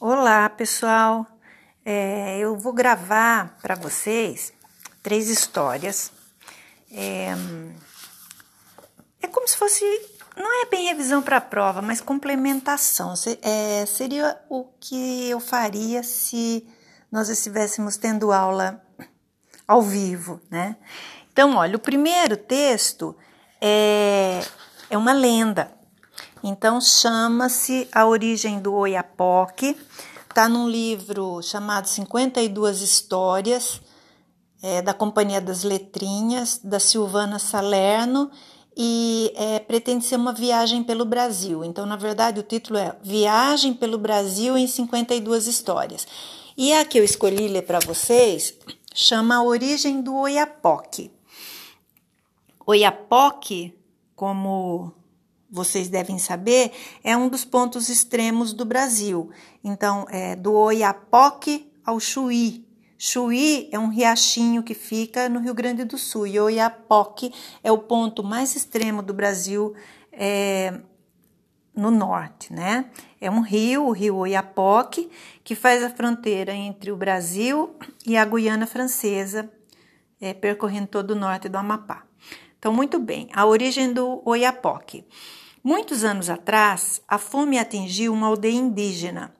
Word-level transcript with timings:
Olá, 0.00 0.48
pessoal. 0.48 1.26
É, 1.84 2.38
eu 2.38 2.56
vou 2.56 2.72
gravar 2.72 3.58
para 3.60 3.74
vocês 3.74 4.52
três 5.02 5.28
histórias. 5.28 6.12
É, 6.92 7.30
é, 9.20 9.26
como 9.26 9.48
se 9.48 9.56
fosse, 9.56 9.84
não 10.36 10.62
é 10.62 10.66
bem 10.66 10.86
revisão 10.86 11.20
para 11.20 11.40
prova, 11.40 11.82
mas 11.82 12.00
complementação. 12.00 13.14
É, 13.42 13.84
seria 13.86 14.40
o 14.48 14.66
que 14.78 15.28
eu 15.28 15.40
faria 15.40 16.04
se 16.04 16.64
nós 17.10 17.28
estivéssemos 17.28 17.96
tendo 17.96 18.30
aula 18.30 18.80
ao 19.66 19.82
vivo, 19.82 20.40
né? 20.48 20.76
Então, 21.32 21.56
olha, 21.56 21.74
o 21.74 21.80
primeiro 21.80 22.36
texto 22.36 23.16
é, 23.60 24.44
é 24.88 24.96
uma 24.96 25.12
lenda. 25.12 25.76
Então 26.42 26.80
chama-se 26.80 27.88
A 27.92 28.06
Origem 28.06 28.60
do 28.60 28.74
Oiapoque. 28.74 29.76
Está 30.28 30.48
num 30.48 30.68
livro 30.68 31.42
chamado 31.42 31.88
52 31.88 32.80
Histórias, 32.80 33.80
é, 34.62 34.80
da 34.82 34.94
Companhia 34.94 35.40
das 35.40 35.64
Letrinhas, 35.64 36.60
da 36.62 36.78
Silvana 36.78 37.38
Salerno, 37.38 38.30
e 38.76 39.32
é, 39.34 39.58
pretende 39.58 40.04
ser 40.04 40.16
uma 40.16 40.32
viagem 40.32 40.84
pelo 40.84 41.04
Brasil. 41.04 41.64
Então, 41.64 41.84
na 41.84 41.96
verdade, 41.96 42.38
o 42.38 42.44
título 42.44 42.78
é 42.78 42.94
Viagem 43.02 43.74
pelo 43.74 43.98
Brasil 43.98 44.56
em 44.56 44.68
52 44.68 45.48
Histórias. 45.48 46.06
E 46.56 46.72
a 46.72 46.84
que 46.84 46.98
eu 46.98 47.04
escolhi 47.04 47.48
ler 47.48 47.62
para 47.62 47.80
vocês 47.80 48.54
chama 48.94 49.36
A 49.36 49.42
Origem 49.42 50.00
do 50.00 50.14
Oiapoque. 50.14 51.10
Oiapoque, 52.64 53.74
como 54.14 54.92
vocês 55.50 55.88
devem 55.88 56.18
saber, 56.18 56.72
é 57.02 57.16
um 57.16 57.28
dos 57.28 57.44
pontos 57.44 57.88
extremos 57.88 58.52
do 58.52 58.64
Brasil. 58.64 59.30
Então, 59.64 60.06
é 60.10 60.36
do 60.36 60.52
Oiapoque 60.52 61.72
ao 61.84 61.98
Chuí. 61.98 62.66
Chuí 62.98 63.68
é 63.72 63.78
um 63.78 63.88
riachinho 63.88 64.62
que 64.62 64.74
fica 64.74 65.28
no 65.28 65.38
Rio 65.38 65.54
Grande 65.54 65.84
do 65.84 65.96
Sul 65.96 66.26
e 66.26 66.38
Oiapoque 66.38 67.32
é 67.62 67.70
o 67.70 67.78
ponto 67.78 68.24
mais 68.24 68.56
extremo 68.56 69.02
do 69.02 69.14
Brasil 69.14 69.72
é, 70.12 70.80
no 71.74 71.92
norte, 71.92 72.52
né? 72.52 72.90
É 73.20 73.30
um 73.30 73.40
rio, 73.40 73.86
o 73.86 73.92
rio 73.92 74.16
Oiapoque, 74.16 75.08
que 75.44 75.54
faz 75.54 75.82
a 75.84 75.90
fronteira 75.90 76.52
entre 76.52 76.90
o 76.90 76.96
Brasil 76.96 77.76
e 78.04 78.16
a 78.16 78.24
Guiana 78.24 78.66
Francesa, 78.66 79.48
é, 80.20 80.34
percorrendo 80.34 80.88
todo 80.88 81.12
o 81.12 81.16
norte 81.16 81.48
do 81.48 81.56
Amapá. 81.56 82.04
Então, 82.58 82.72
muito 82.72 82.98
bem, 82.98 83.28
a 83.32 83.46
origem 83.46 83.92
do 83.92 84.20
Oiapoque. 84.24 85.06
Muitos 85.62 86.04
anos 86.04 86.30
atrás, 86.30 87.02
a 87.08 87.18
fome 87.18 87.58
atingiu 87.58 88.12
uma 88.12 88.28
aldeia 88.28 88.54
indígena. 88.54 89.34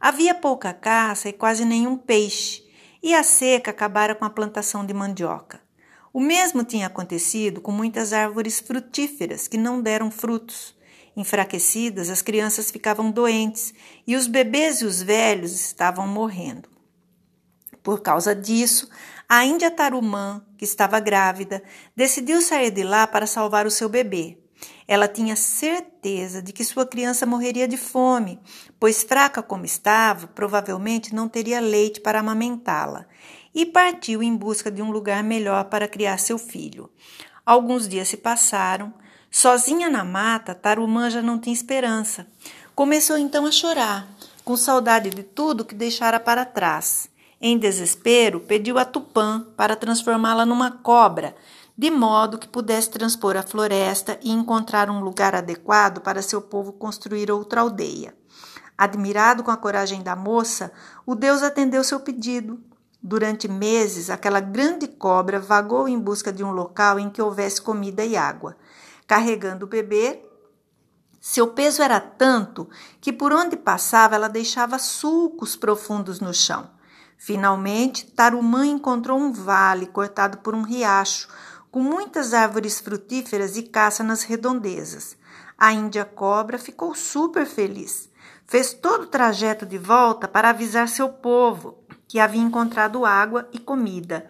Havia 0.00 0.34
pouca 0.34 0.72
caça 0.72 1.28
e 1.28 1.32
quase 1.32 1.64
nenhum 1.64 1.96
peixe, 1.96 2.64
e 3.02 3.14
a 3.14 3.22
seca 3.22 3.70
acabara 3.70 4.14
com 4.14 4.24
a 4.24 4.30
plantação 4.30 4.86
de 4.86 4.94
mandioca. 4.94 5.60
O 6.12 6.20
mesmo 6.20 6.62
tinha 6.62 6.86
acontecido 6.86 7.60
com 7.60 7.72
muitas 7.72 8.12
árvores 8.12 8.60
frutíferas 8.60 9.48
que 9.48 9.58
não 9.58 9.82
deram 9.82 10.12
frutos. 10.12 10.76
Enfraquecidas, 11.16 12.08
as 12.08 12.22
crianças 12.22 12.70
ficavam 12.70 13.10
doentes 13.10 13.74
e 14.06 14.14
os 14.14 14.28
bebês 14.28 14.80
e 14.80 14.84
os 14.84 15.02
velhos 15.02 15.52
estavam 15.52 16.06
morrendo. 16.06 16.68
Por 17.82 18.00
causa 18.00 18.34
disso, 18.34 18.88
a 19.28 19.44
Índia 19.44 19.70
Tarumã, 19.70 20.44
que 20.56 20.64
estava 20.64 21.00
grávida, 21.00 21.62
decidiu 21.96 22.40
sair 22.40 22.70
de 22.70 22.84
lá 22.84 23.06
para 23.06 23.26
salvar 23.26 23.66
o 23.66 23.70
seu 23.70 23.88
bebê. 23.88 24.38
Ela 24.86 25.08
tinha 25.08 25.34
certeza 25.34 26.42
de 26.42 26.52
que 26.52 26.62
sua 26.62 26.86
criança 26.86 27.24
morreria 27.24 27.66
de 27.66 27.76
fome, 27.76 28.38
pois, 28.78 29.02
fraca 29.02 29.42
como 29.42 29.64
estava, 29.64 30.26
provavelmente 30.26 31.14
não 31.14 31.28
teria 31.28 31.60
leite 31.60 32.00
para 32.00 32.20
amamentá-la, 32.20 33.06
e 33.54 33.64
partiu 33.64 34.22
em 34.22 34.36
busca 34.36 34.70
de 34.70 34.82
um 34.82 34.90
lugar 34.90 35.22
melhor 35.22 35.64
para 35.64 35.88
criar 35.88 36.18
seu 36.18 36.36
filho. 36.36 36.90
Alguns 37.46 37.88
dias 37.88 38.08
se 38.08 38.16
passaram. 38.16 38.92
Sozinha 39.30 39.90
na 39.90 40.04
mata, 40.04 40.54
Tarumã 40.54 41.10
já 41.10 41.20
não 41.20 41.38
tinha 41.38 41.52
esperança. 41.52 42.26
Começou 42.74 43.18
então 43.18 43.46
a 43.46 43.52
chorar, 43.52 44.08
com 44.44 44.56
saudade 44.56 45.10
de 45.10 45.22
tudo 45.22 45.64
que 45.64 45.74
deixara 45.74 46.20
para 46.20 46.44
trás. 46.44 47.08
Em 47.40 47.58
desespero, 47.58 48.40
pediu 48.40 48.78
a 48.78 48.84
Tupã 48.84 49.46
para 49.56 49.76
transformá-la 49.76 50.46
numa 50.46 50.70
cobra, 50.70 51.34
de 51.76 51.90
modo 51.90 52.38
que 52.38 52.48
pudesse 52.48 52.90
transpor 52.90 53.36
a 53.36 53.42
floresta 53.42 54.18
e 54.22 54.30
encontrar 54.30 54.88
um 54.88 55.00
lugar 55.00 55.34
adequado 55.34 56.00
para 56.00 56.22
seu 56.22 56.40
povo 56.40 56.72
construir 56.72 57.30
outra 57.30 57.60
aldeia. 57.60 58.14
Admirado 58.78 59.42
com 59.42 59.50
a 59.50 59.56
coragem 59.56 60.02
da 60.02 60.14
moça, 60.14 60.72
o 61.04 61.14
deus 61.14 61.42
atendeu 61.42 61.82
seu 61.82 62.00
pedido. 62.00 62.60
Durante 63.02 63.48
meses, 63.48 64.08
aquela 64.08 64.40
grande 64.40 64.88
cobra 64.88 65.38
vagou 65.38 65.88
em 65.88 65.98
busca 65.98 66.32
de 66.32 66.42
um 66.42 66.50
local 66.50 66.98
em 66.98 67.10
que 67.10 67.20
houvesse 67.20 67.60
comida 67.60 68.04
e 68.04 68.16
água. 68.16 68.56
Carregando 69.06 69.66
o 69.66 69.68
bebê, 69.68 70.24
seu 71.20 71.48
peso 71.48 71.82
era 71.82 72.00
tanto 72.00 72.68
que 73.00 73.12
por 73.12 73.32
onde 73.32 73.56
passava 73.56 74.14
ela 74.14 74.28
deixava 74.28 74.78
sulcos 74.78 75.56
profundos 75.56 76.20
no 76.20 76.32
chão. 76.34 76.70
Finalmente, 77.16 78.06
Tarumã 78.06 78.66
encontrou 78.66 79.18
um 79.18 79.32
vale 79.32 79.86
cortado 79.86 80.38
por 80.38 80.54
um 80.54 80.62
riacho, 80.62 81.28
com 81.74 81.80
muitas 81.80 82.32
árvores 82.32 82.78
frutíferas 82.78 83.56
e 83.56 83.64
caça 83.64 84.04
nas 84.04 84.22
redondezas. 84.22 85.16
A 85.58 85.72
Índia 85.72 86.04
Cobra 86.04 86.56
ficou 86.56 86.94
super 86.94 87.44
feliz. 87.44 88.08
Fez 88.46 88.72
todo 88.72 89.02
o 89.02 89.06
trajeto 89.08 89.66
de 89.66 89.76
volta 89.76 90.28
para 90.28 90.50
avisar 90.50 90.86
seu 90.86 91.08
povo 91.08 91.82
que 92.06 92.20
havia 92.20 92.40
encontrado 92.40 93.04
água 93.04 93.48
e 93.52 93.58
comida. 93.58 94.24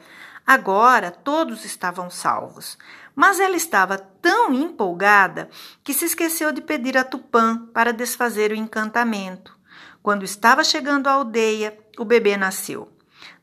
Agora 0.46 1.10
todos 1.10 1.66
estavam 1.66 2.08
salvos. 2.08 2.78
Mas 3.14 3.38
ela 3.38 3.56
estava 3.56 3.98
tão 3.98 4.54
empolgada 4.54 5.50
que 5.82 5.92
se 5.92 6.06
esqueceu 6.06 6.50
de 6.50 6.62
pedir 6.62 6.96
a 6.96 7.04
Tupã 7.04 7.66
para 7.74 7.92
desfazer 7.92 8.52
o 8.52 8.56
encantamento. 8.56 9.54
Quando 10.02 10.24
estava 10.24 10.64
chegando 10.64 11.08
à 11.08 11.12
aldeia, 11.12 11.78
o 11.98 12.06
bebê 12.06 12.38
nasceu. 12.38 12.90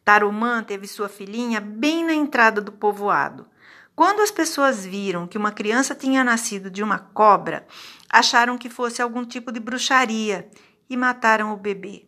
Tarumã 0.03 0.63
teve 0.63 0.87
sua 0.87 1.07
filhinha 1.07 1.61
bem 1.61 2.03
na 2.03 2.15
entrada 2.15 2.59
do 2.59 2.71
povoado. 2.71 3.50
Quando 3.95 4.21
as 4.21 4.31
pessoas 4.31 4.85
viram 4.85 5.27
que 5.27 5.37
uma 5.37 5.51
criança 5.51 5.93
tinha 5.93 6.23
nascido 6.23 6.71
de 6.71 6.81
uma 6.81 6.97
cobra, 6.97 7.65
acharam 8.09 8.57
que 8.57 8.69
fosse 8.69 9.01
algum 9.01 9.25
tipo 9.25 9.51
de 9.51 9.59
bruxaria 9.59 10.49
e 10.89 10.97
mataram 10.97 11.53
o 11.53 11.57
bebê. 11.57 12.07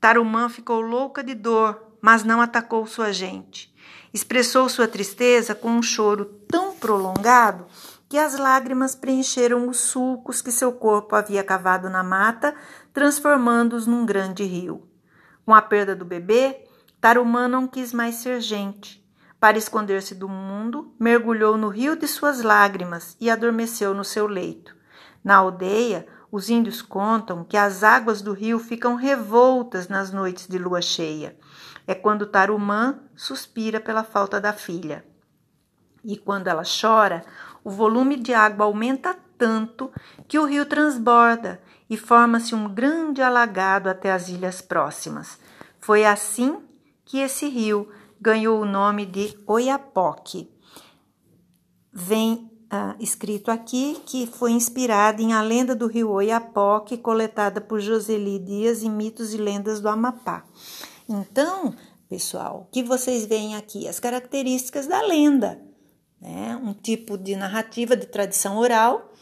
Tarumã 0.00 0.48
ficou 0.48 0.80
louca 0.80 1.24
de 1.24 1.34
dor, 1.34 1.82
mas 2.00 2.22
não 2.22 2.40
atacou 2.40 2.86
sua 2.86 3.12
gente. 3.12 3.74
Expressou 4.12 4.68
sua 4.68 4.86
tristeza 4.86 5.54
com 5.54 5.70
um 5.70 5.82
choro 5.82 6.24
tão 6.48 6.74
prolongado 6.76 7.66
que 8.08 8.16
as 8.16 8.38
lágrimas 8.38 8.94
preencheram 8.94 9.68
os 9.68 9.80
sulcos 9.80 10.40
que 10.40 10.50
seu 10.50 10.72
corpo 10.72 11.14
havia 11.14 11.44
cavado 11.44 11.90
na 11.90 12.02
mata, 12.02 12.54
transformando-os 12.92 13.86
num 13.86 14.06
grande 14.06 14.44
rio. 14.44 14.88
Com 15.44 15.54
a 15.54 15.60
perda 15.60 15.94
do 15.94 16.04
bebê, 16.04 16.64
Tarumã 17.00 17.48
não 17.48 17.66
quis 17.66 17.92
mais 17.92 18.16
ser 18.16 18.40
gente. 18.40 19.06
Para 19.40 19.56
esconder-se 19.56 20.14
do 20.14 20.28
mundo, 20.28 20.92
mergulhou 20.98 21.56
no 21.56 21.68
rio 21.68 21.94
de 21.94 22.08
suas 22.08 22.42
lágrimas 22.42 23.16
e 23.20 23.30
adormeceu 23.30 23.94
no 23.94 24.04
seu 24.04 24.26
leito. 24.26 24.74
Na 25.22 25.36
aldeia, 25.36 26.06
os 26.30 26.50
índios 26.50 26.82
contam 26.82 27.44
que 27.44 27.56
as 27.56 27.84
águas 27.84 28.20
do 28.20 28.32
rio 28.32 28.58
ficam 28.58 28.96
revoltas 28.96 29.88
nas 29.88 30.12
noites 30.12 30.48
de 30.48 30.58
lua 30.58 30.82
cheia. 30.82 31.36
É 31.86 31.94
quando 31.94 32.26
Tarumã 32.26 32.98
suspira 33.16 33.80
pela 33.80 34.02
falta 34.02 34.40
da 34.40 34.52
filha. 34.52 35.04
E 36.04 36.16
quando 36.16 36.48
ela 36.48 36.64
chora, 36.64 37.24
o 37.62 37.70
volume 37.70 38.16
de 38.16 38.34
água 38.34 38.66
aumenta 38.66 39.16
tanto 39.38 39.90
que 40.26 40.38
o 40.38 40.44
rio 40.44 40.66
transborda 40.66 41.60
e 41.88 41.96
forma-se 41.96 42.54
um 42.54 42.68
grande 42.68 43.22
alagado 43.22 43.88
até 43.88 44.12
as 44.12 44.28
ilhas 44.28 44.60
próximas. 44.60 45.38
Foi 45.78 46.04
assim 46.04 46.60
que 47.04 47.18
esse 47.20 47.48
rio 47.48 47.88
ganhou 48.20 48.60
o 48.60 48.66
nome 48.66 49.06
de 49.06 49.38
Oiapoque. 49.46 50.50
Vem 51.92 52.50
ah, 52.70 52.94
escrito 53.00 53.50
aqui 53.50 54.00
que 54.04 54.26
foi 54.26 54.52
inspirada 54.52 55.22
em 55.22 55.32
A 55.32 55.40
Lenda 55.40 55.74
do 55.74 55.86
Rio 55.86 56.10
Oiapoque, 56.10 56.98
coletada 56.98 57.60
por 57.60 57.80
Joseli 57.80 58.38
Dias 58.38 58.82
em 58.82 58.90
Mitos 58.90 59.32
e 59.32 59.38
Lendas 59.38 59.80
do 59.80 59.88
Amapá. 59.88 60.44
Então, 61.08 61.74
pessoal, 62.08 62.68
que 62.70 62.82
vocês 62.82 63.24
veem 63.24 63.56
aqui? 63.56 63.88
As 63.88 63.98
características 63.98 64.86
da 64.86 65.00
lenda, 65.00 65.60
né? 66.20 66.60
um 66.62 66.74
tipo 66.74 67.16
de 67.16 67.36
narrativa 67.36 67.96
de 67.96 68.06
tradição 68.06 68.58
oral. 68.58 69.12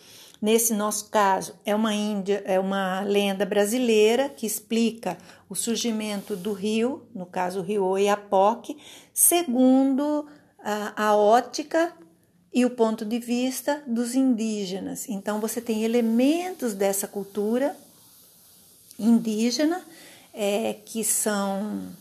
Nesse 0.42 0.74
nosso 0.74 1.08
caso, 1.08 1.54
é 1.64 1.74
uma, 1.74 1.94
índia, 1.94 2.42
é 2.44 2.60
uma 2.60 3.00
lenda 3.00 3.46
brasileira 3.46 4.28
que 4.28 4.44
explica 4.44 5.16
o 5.48 5.54
surgimento 5.54 6.34
do 6.34 6.52
rio, 6.52 7.06
no 7.14 7.26
caso 7.26 7.60
o 7.60 7.62
rio 7.62 7.84
Oiapoque, 7.84 8.76
segundo 9.12 10.26
a, 10.58 11.08
a 11.08 11.16
ótica 11.16 11.92
e 12.52 12.64
o 12.64 12.70
ponto 12.70 13.04
de 13.04 13.18
vista 13.18 13.82
dos 13.86 14.14
indígenas. 14.14 15.08
Então 15.08 15.40
você 15.40 15.60
tem 15.60 15.84
elementos 15.84 16.74
dessa 16.74 17.06
cultura 17.06 17.76
indígena 18.98 19.84
é, 20.32 20.74
que 20.84 21.04
são 21.04 21.92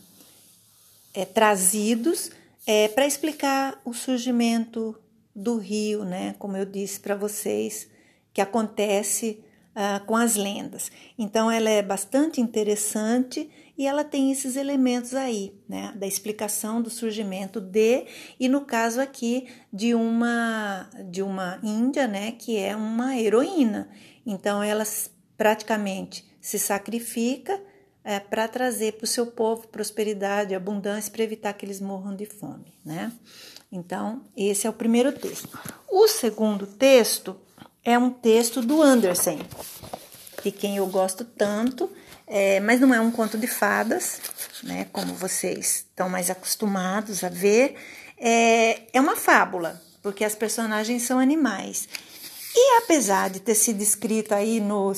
é, 1.14 1.24
trazidos 1.24 2.30
é, 2.66 2.88
para 2.88 3.06
explicar 3.06 3.80
o 3.84 3.94
surgimento 3.94 4.98
do 5.34 5.58
rio, 5.58 6.04
né? 6.04 6.34
Como 6.38 6.56
eu 6.56 6.64
disse 6.64 6.98
para 6.98 7.14
vocês, 7.14 7.86
que 8.32 8.40
acontece 8.40 9.44
uh, 9.76 10.04
com 10.06 10.16
as 10.16 10.34
lendas. 10.34 10.90
Então, 11.18 11.50
ela 11.50 11.68
é 11.68 11.82
bastante 11.82 12.40
interessante 12.40 13.50
e 13.76 13.86
ela 13.86 14.02
tem 14.02 14.32
esses 14.32 14.56
elementos 14.56 15.14
aí, 15.14 15.52
né? 15.68 15.92
Da 15.94 16.06
explicação 16.06 16.80
do 16.80 16.88
surgimento 16.88 17.60
de, 17.60 18.06
e 18.40 18.48
no 18.48 18.62
caso 18.62 19.00
aqui, 19.00 19.46
de 19.70 19.94
uma, 19.94 20.88
de 21.10 21.22
uma 21.22 21.60
índia, 21.62 22.08
né? 22.08 22.32
Que 22.32 22.56
é 22.56 22.74
uma 22.74 23.18
heroína. 23.18 23.90
Então, 24.24 24.62
ela 24.62 24.84
praticamente 25.36 26.26
se 26.40 26.58
sacrifica 26.58 27.60
é, 28.02 28.18
para 28.18 28.48
trazer 28.48 28.92
para 28.92 29.04
o 29.04 29.08
seu 29.08 29.26
povo 29.26 29.68
prosperidade, 29.68 30.54
abundância, 30.54 31.12
para 31.12 31.24
evitar 31.24 31.52
que 31.52 31.66
eles 31.66 31.80
morram 31.80 32.16
de 32.16 32.24
fome, 32.24 32.72
né? 32.84 33.12
Então, 33.70 34.22
esse 34.36 34.66
é 34.66 34.70
o 34.70 34.72
primeiro 34.72 35.12
texto. 35.12 35.58
O 35.90 36.08
segundo 36.08 36.66
texto 36.66 37.36
é 37.86 37.96
um 37.96 38.10
texto 38.10 38.60
do 38.60 38.82
Andersen, 38.82 39.38
de 40.42 40.50
quem 40.50 40.76
eu 40.76 40.86
gosto 40.88 41.24
tanto, 41.24 41.88
é, 42.26 42.58
mas 42.58 42.80
não 42.80 42.92
é 42.92 43.00
um 43.00 43.12
conto 43.12 43.38
de 43.38 43.46
fadas, 43.46 44.20
né, 44.64 44.88
como 44.92 45.14
vocês 45.14 45.86
estão 45.88 46.08
mais 46.08 46.28
acostumados 46.28 47.22
a 47.22 47.28
ver. 47.28 47.76
É, 48.18 48.82
é 48.92 49.00
uma 49.00 49.14
fábula, 49.14 49.80
porque 50.02 50.24
as 50.24 50.34
personagens 50.34 51.02
são 51.02 51.20
animais. 51.20 51.88
E 52.52 52.78
apesar 52.82 53.30
de 53.30 53.38
ter 53.38 53.54
sido 53.54 53.80
escrito 53.80 54.34
aí 54.34 54.58
no 54.58 54.92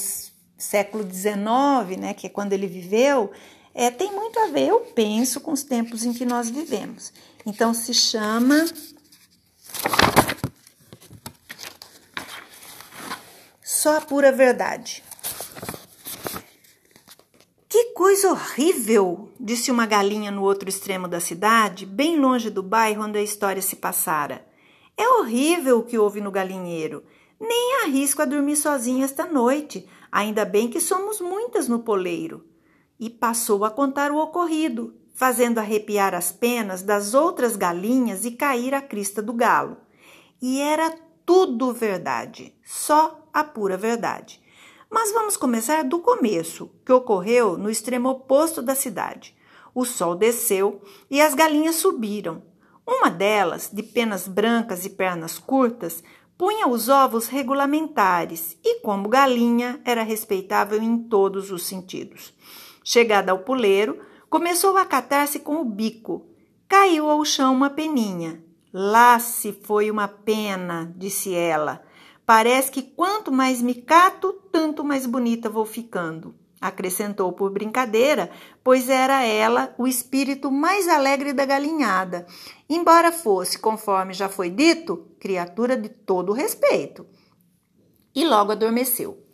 século 0.57 1.05
XIX, 1.05 2.01
né, 2.01 2.15
que 2.15 2.27
é 2.27 2.31
quando 2.31 2.55
ele 2.55 2.67
viveu, 2.67 3.31
é, 3.75 3.91
tem 3.91 4.11
muito 4.11 4.41
a 4.41 4.47
ver, 4.47 4.69
eu 4.69 4.81
penso, 4.81 5.41
com 5.41 5.53
os 5.53 5.63
tempos 5.63 6.05
em 6.05 6.15
que 6.15 6.25
nós 6.25 6.49
vivemos. 6.49 7.13
Então 7.45 7.75
se 7.75 7.93
chama 7.93 8.65
Só 13.79 13.97
a 13.97 14.01
pura 14.01 14.33
verdade. 14.33 15.05
Que 17.69 17.93
coisa 17.93 18.33
horrível! 18.33 19.29
disse 19.39 19.71
uma 19.71 19.87
galinha 19.87 20.33
no 20.33 20.43
outro 20.43 20.69
extremo 20.69 21.07
da 21.07 21.21
cidade, 21.21 21.87
bem 21.87 22.19
longe 22.19 22.51
do 22.51 22.61
bairro 22.61 23.05
onde 23.05 23.21
a 23.21 23.23
história 23.23 23.63
se 23.63 23.77
passara. 23.77 24.45
É 24.97 25.09
horrível 25.09 25.79
o 25.79 25.85
que 25.85 25.97
houve 25.97 26.21
no 26.21 26.33
galinheiro. 26.33 27.05
Nem 27.39 27.85
arrisco 27.85 28.21
a 28.21 28.25
dormir 28.25 28.57
sozinha 28.57 29.05
esta 29.05 29.27
noite. 29.27 29.89
Ainda 30.11 30.45
bem 30.45 30.67
que 30.67 30.81
somos 30.81 31.21
muitas 31.21 31.69
no 31.69 31.79
poleiro. 31.79 32.45
E 32.99 33.09
passou 33.09 33.65
a 33.65 33.71
contar 33.71 34.11
o 34.11 34.19
ocorrido, 34.19 34.93
fazendo 35.15 35.59
arrepiar 35.59 36.17
as 36.17 36.33
penas 36.33 36.83
das 36.83 37.15
outras 37.15 37.55
galinhas 37.55 38.25
e 38.25 38.33
cair 38.33 38.75
a 38.75 38.83
crista 38.83 39.23
do 39.23 39.33
galo. 39.33 39.77
E 40.43 40.61
era 40.61 40.93
tudo 41.29 41.75
verdade, 41.75 42.55
só 42.65 43.29
a 43.35 43.45
pura 43.45 43.77
verdade. 43.77 44.41
Mas 44.91 45.13
vamos 45.13 45.37
começar 45.37 45.85
do 45.85 45.99
começo, 45.99 46.71
que 46.87 46.91
ocorreu 46.91 47.59
no 47.59 47.69
extremo 47.69 48.09
oposto 48.09 48.63
da 48.63 48.75
cidade. 48.75 49.37
O 49.75 49.85
sol 49.85 50.15
desceu 50.15 50.81
e 51.11 51.21
as 51.21 51.35
galinhas 51.35 51.77
subiram. 51.77 52.43
Uma 52.87 53.11
delas, 53.11 53.69
de 53.71 53.83
penas 53.83 54.27
brancas 54.27 54.87
e 54.87 54.91
pernas 54.91 55.39
curtas, 55.39 56.03
punha 56.39 56.67
os 56.67 56.89
ovos 56.89 57.29
regulamentares 57.29 58.57
e, 58.65 58.81
como 58.81 59.11
galinha, 59.11 59.79
era 59.85 60.03
respeitável 60.03 60.83
em 60.83 60.97
todos 60.97 61.51
os 61.51 61.67
sentidos. 61.67 62.33
Chegada 62.83 63.33
ao 63.33 63.41
puleiro, 63.41 64.01
Começou 64.31 64.77
a 64.77 64.85
catar-se 64.85 65.39
com 65.39 65.57
o 65.57 65.65
bico. 65.65 66.27
Caiu 66.69 67.09
ao 67.09 67.25
chão 67.25 67.55
uma 67.55 67.71
peninha. 67.71 68.45
Lá 68.81 69.19
se 69.19 69.53
foi 69.65 69.91
uma 69.91 70.07
pena, 70.07 70.95
disse 70.97 71.35
ela. 71.35 71.83
Parece 72.25 72.71
que 72.71 72.81
quanto 72.81 73.33
mais 73.33 73.61
me 73.61 73.75
cato, 73.75 74.33
tanto 74.53 74.85
mais 74.85 75.05
bonita 75.05 75.51
vou 75.51 75.67
ficando. 75.67 76.33
Acrescentou 76.61 77.33
por 77.33 77.51
brincadeira, 77.51 78.31
pois 78.63 78.89
era 78.89 79.25
ela 79.25 79.75
o 79.77 79.89
espírito 79.89 80.49
mais 80.49 80.87
alegre 80.87 81.33
da 81.33 81.45
galinhada, 81.45 82.25
embora 82.71 83.11
fosse, 83.11 83.59
conforme 83.59 84.15
já 84.15 84.29
foi 84.29 84.49
dito, 84.49 85.09
criatura 85.19 85.77
de 85.77 85.89
todo 85.89 86.33
respeito. 86.33 87.05
E 88.15 88.25
logo 88.25 88.53
adormeceu. 88.53 89.27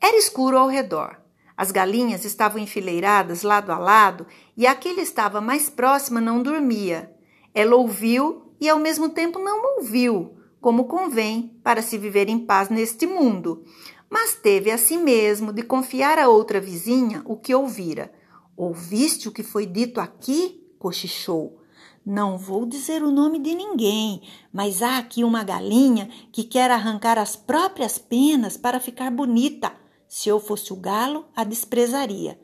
Era 0.00 0.16
escuro 0.16 0.56
ao 0.56 0.68
redor. 0.68 1.20
As 1.56 1.72
galinhas 1.72 2.24
estavam 2.24 2.62
enfileiradas 2.62 3.42
lado 3.42 3.72
a 3.72 3.76
lado 3.76 4.24
e 4.56 4.68
a 4.68 4.74
que 4.76 4.92
lhe 4.92 5.02
estava 5.02 5.40
mais 5.40 5.68
próxima 5.68 6.20
não 6.20 6.40
dormia. 6.40 7.12
Ela 7.52 7.74
ouviu 7.74 8.43
e 8.60 8.68
ao 8.68 8.78
mesmo 8.78 9.08
tempo 9.08 9.38
não 9.38 9.76
ouviu, 9.76 10.36
como 10.60 10.84
convém 10.84 11.58
para 11.62 11.82
se 11.82 11.98
viver 11.98 12.28
em 12.28 12.38
paz 12.38 12.68
neste 12.68 13.06
mundo, 13.06 13.64
mas 14.08 14.34
teve 14.34 14.70
a 14.70 14.78
si 14.78 14.96
mesmo 14.96 15.52
de 15.52 15.62
confiar 15.62 16.18
à 16.18 16.28
outra 16.28 16.60
vizinha 16.60 17.22
o 17.24 17.36
que 17.36 17.54
ouvira. 17.54 18.12
Ouviste 18.56 19.28
o 19.28 19.32
que 19.32 19.42
foi 19.42 19.66
dito 19.66 20.00
aqui? 20.00 20.62
cochichou. 20.78 21.60
Não 22.06 22.36
vou 22.36 22.66
dizer 22.66 23.02
o 23.02 23.10
nome 23.10 23.38
de 23.38 23.54
ninguém, 23.54 24.22
mas 24.52 24.82
há 24.82 24.98
aqui 24.98 25.24
uma 25.24 25.42
galinha 25.42 26.08
que 26.30 26.44
quer 26.44 26.70
arrancar 26.70 27.18
as 27.18 27.34
próprias 27.34 27.98
penas 27.98 28.56
para 28.56 28.78
ficar 28.78 29.10
bonita. 29.10 29.72
Se 30.06 30.28
eu 30.28 30.38
fosse 30.38 30.72
o 30.72 30.76
galo, 30.76 31.24
a 31.34 31.42
desprezaria. 31.44 32.38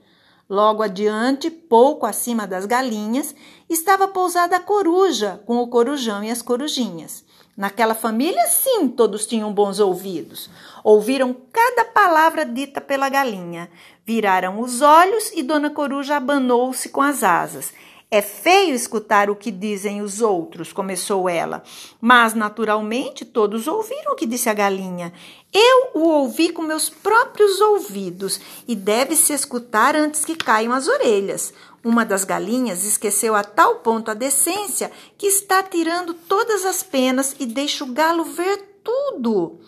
Logo 0.51 0.83
adiante, 0.83 1.49
pouco 1.49 2.05
acima 2.05 2.45
das 2.45 2.67
galinhas, 2.67 3.33
estava 3.69 4.09
pousada 4.09 4.57
a 4.57 4.61
coruja, 4.61 5.41
com 5.47 5.59
o 5.59 5.69
corujão 5.69 6.25
e 6.25 6.31
as 6.31 6.43
corujinhas. 6.43 7.25
Naquela 7.57 7.95
família, 7.95 8.49
sim, 8.49 8.89
todos 8.89 9.29
tinham 9.29 9.53
bons 9.53 9.79
ouvidos. 9.79 10.51
Ouviram 10.83 11.37
cada 11.53 11.85
palavra 11.85 12.45
dita 12.45 12.81
pela 12.81 13.09
galinha. 13.09 13.71
Viraram 14.05 14.59
os 14.59 14.83
olhos 14.83 15.31
e 15.37 15.43
Dona 15.45 15.71
Coruja 15.71 16.17
abanou-se 16.17 16.89
com 16.89 17.01
as 17.01 17.23
asas. 17.23 17.73
É 18.13 18.21
feio 18.21 18.75
escutar 18.75 19.31
o 19.31 19.37
que 19.37 19.53
dizem 19.53 20.03
os 20.03 20.21
outros, 20.21 20.73
começou 20.73 21.29
ela. 21.29 21.63
Mas, 22.01 22.35
naturalmente, 22.35 23.25
todos 23.25 23.69
ouviram 23.69 24.15
o 24.15 24.17
que 24.17 24.27
disse 24.27 24.49
a 24.49 24.55
galinha. 24.55 25.13
Eu 25.53 25.91
o 25.95 26.09
ouvi 26.09 26.49
com 26.49 26.61
meus 26.63 26.89
próprios 26.89 27.61
ouvidos 27.61 28.41
e 28.67 28.75
deve-se 28.75 29.33
escutar 29.33 29.95
antes 29.95 30.25
que 30.25 30.35
caiam 30.35 30.73
as 30.73 30.89
orelhas. 30.89 31.55
Uma 31.85 32.05
das 32.05 32.25
galinhas 32.25 32.85
esqueceu 32.85 33.37
a 33.37 33.45
tal 33.45 33.77
ponto 33.77 34.11
a 34.11 34.15
decência 34.15 34.91
que 35.17 35.29
está 35.29 35.63
tirando 35.63 36.13
todas 36.13 36.65
as 36.65 36.83
penas 36.83 37.37
e 37.39 37.47
deixa 37.47 37.85
o 37.85 37.93
galo 37.93 38.25
ver 38.25 38.81
tudo. 38.83 39.61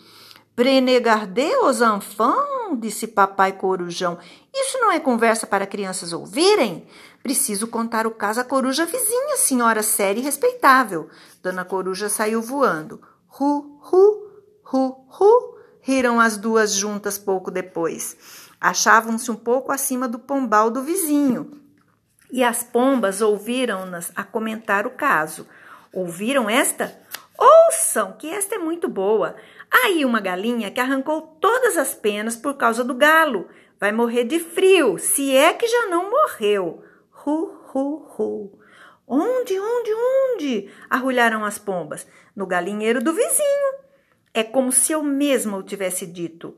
Prenegarde 0.54 1.56
os 1.62 1.80
enfants, 1.80 2.78
disse 2.80 3.06
papai 3.06 3.52
corujão. 3.52 4.18
Isso 4.52 4.78
não 4.78 4.90
é 4.92 5.00
conversa 5.00 5.46
para 5.46 5.66
crianças 5.66 6.12
ouvirem? 6.12 6.86
Preciso 7.22 7.68
contar 7.68 8.06
o 8.06 8.10
caso 8.10 8.40
à 8.40 8.44
coruja 8.44 8.84
vizinha, 8.84 9.36
senhora 9.36 9.82
séria 9.82 10.20
e 10.20 10.24
respeitável. 10.24 11.08
Dona 11.40 11.64
Coruja 11.64 12.08
saiu 12.08 12.42
voando. 12.42 13.00
Ru, 13.28 13.78
ru, 13.80 14.30
ru, 14.64 15.04
ru, 15.08 15.58
riram 15.80 16.18
as 16.18 16.36
duas 16.36 16.74
juntas 16.74 17.18
pouco 17.18 17.50
depois. 17.50 18.16
Achavam-se 18.60 19.30
um 19.30 19.36
pouco 19.36 19.70
acima 19.70 20.08
do 20.08 20.18
pombal 20.18 20.68
do 20.68 20.82
vizinho. 20.82 21.62
E 22.30 22.42
as 22.42 22.62
pombas 22.62 23.20
ouviram-nas 23.20 24.10
a 24.16 24.24
comentar 24.24 24.86
o 24.86 24.90
caso. 24.90 25.46
Ouviram 25.92 26.50
esta? 26.50 26.98
Ouçam, 27.38 28.12
que 28.18 28.28
esta 28.28 28.56
é 28.56 28.58
muito 28.58 28.88
boa. 28.88 29.36
Aí 29.70 30.04
uma 30.04 30.20
galinha 30.20 30.70
que 30.70 30.80
arrancou 30.80 31.22
todas 31.40 31.76
as 31.76 31.94
penas 31.94 32.36
por 32.36 32.54
causa 32.54 32.82
do 32.82 32.94
galo. 32.94 33.48
Vai 33.78 33.92
morrer 33.92 34.24
de 34.24 34.40
frio, 34.40 34.98
se 34.98 35.36
é 35.36 35.52
que 35.52 35.66
já 35.68 35.86
não 35.86 36.10
morreu. 36.10 36.82
Ru, 37.24 37.56
ru, 37.68 38.06
ru. 38.16 38.58
Onde, 39.06 39.58
onde, 39.60 39.90
onde? 39.94 40.70
arrulharam 40.90 41.44
as 41.44 41.56
pombas. 41.56 42.06
No 42.34 42.46
galinheiro 42.46 43.02
do 43.02 43.12
vizinho. 43.12 43.74
É 44.34 44.42
como 44.42 44.72
se 44.72 44.92
eu 44.92 45.02
mesma 45.02 45.56
o 45.56 45.62
tivesse 45.62 46.04
dito. 46.04 46.56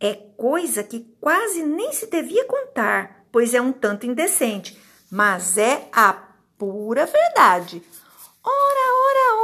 É 0.00 0.14
coisa 0.14 0.82
que 0.82 1.00
quase 1.20 1.62
nem 1.62 1.92
se 1.92 2.06
devia 2.06 2.44
contar, 2.46 3.26
pois 3.30 3.52
é 3.52 3.60
um 3.60 3.72
tanto 3.72 4.06
indecente, 4.06 4.78
mas 5.10 5.58
é 5.58 5.88
a 5.92 6.12
pura 6.58 7.06
verdade. 7.06 7.82
Ora, 8.42 8.86
ora, 9.08 9.36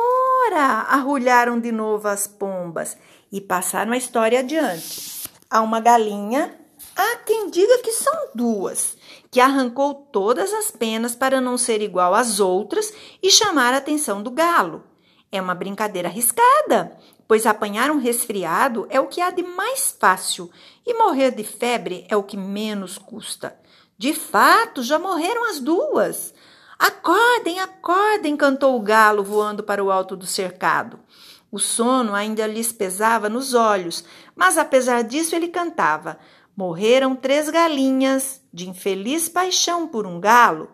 ora! 0.46 0.66
arrulharam 0.88 1.60
de 1.60 1.72
novo 1.72 2.08
as 2.08 2.26
pombas 2.26 2.96
e 3.30 3.40
passaram 3.40 3.92
a 3.92 3.96
história 3.96 4.40
adiante. 4.40 5.28
Há 5.50 5.60
uma 5.60 5.80
galinha, 5.80 6.58
há 6.96 7.16
quem 7.26 7.50
diga 7.50 7.78
que 7.78 7.92
são 7.92 8.30
duas, 8.34 8.96
que 9.30 9.40
arrancou 9.40 9.94
todas 9.94 10.52
as 10.52 10.70
penas 10.70 11.14
para 11.14 11.40
não 11.40 11.56
ser 11.56 11.80
igual 11.80 12.14
às 12.14 12.40
outras 12.40 12.92
e 13.22 13.30
chamar 13.30 13.72
a 13.72 13.76
atenção 13.76 14.22
do 14.22 14.30
galo. 14.30 14.82
É 15.30 15.40
uma 15.40 15.54
brincadeira 15.54 16.08
arriscada, 16.08 16.98
pois 17.28 17.46
apanhar 17.46 17.90
um 17.90 17.98
resfriado 17.98 18.86
é 18.90 18.98
o 18.98 19.06
que 19.06 19.20
há 19.20 19.30
de 19.30 19.42
mais 19.42 19.96
fácil 19.98 20.50
e 20.84 20.94
morrer 20.94 21.30
de 21.30 21.44
febre 21.44 22.04
é 22.08 22.16
o 22.16 22.24
que 22.24 22.36
menos 22.36 22.98
custa. 22.98 23.56
De 23.96 24.12
fato, 24.12 24.82
já 24.82 24.98
morreram 24.98 25.48
as 25.48 25.60
duas. 25.60 26.34
Acordem, 26.78 27.60
acordem, 27.60 28.36
cantou 28.36 28.74
o 28.74 28.80
galo 28.80 29.22
voando 29.22 29.62
para 29.62 29.84
o 29.84 29.90
alto 29.90 30.16
do 30.16 30.26
cercado. 30.26 30.98
O 31.52 31.58
sono 31.58 32.14
ainda 32.14 32.46
lhes 32.46 32.72
pesava 32.72 33.28
nos 33.28 33.54
olhos, 33.54 34.04
mas 34.34 34.56
apesar 34.56 35.02
disso 35.02 35.36
ele 35.36 35.48
cantava. 35.48 36.18
Morreram 36.56 37.14
três 37.14 37.50
galinhas, 37.50 38.39
de 38.52 38.68
infeliz 38.68 39.28
paixão 39.28 39.86
por 39.86 40.06
um 40.06 40.20
galo. 40.20 40.68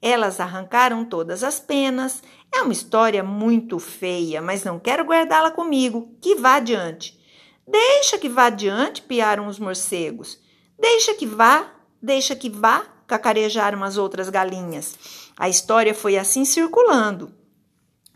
Elas 0.00 0.40
arrancaram 0.40 1.04
todas 1.04 1.44
as 1.44 1.60
penas. 1.60 2.22
É 2.52 2.62
uma 2.62 2.72
história 2.72 3.22
muito 3.22 3.78
feia, 3.78 4.42
mas 4.42 4.64
não 4.64 4.78
quero 4.78 5.04
guardá-la 5.04 5.50
comigo. 5.50 6.16
Que 6.20 6.34
vá 6.34 6.56
adiante. 6.56 7.18
Deixa 7.66 8.18
que 8.18 8.28
vá 8.28 8.46
adiante, 8.46 9.02
piaram 9.02 9.46
os 9.46 9.58
morcegos. 9.58 10.38
Deixa 10.78 11.14
que 11.14 11.24
vá, 11.24 11.72
deixa 12.02 12.34
que 12.34 12.50
vá, 12.50 12.84
cacarejaram 13.06 13.84
as 13.84 13.96
outras 13.96 14.28
galinhas. 14.28 14.98
A 15.36 15.48
história 15.48 15.94
foi 15.94 16.18
assim 16.18 16.44
circulando, 16.44 17.32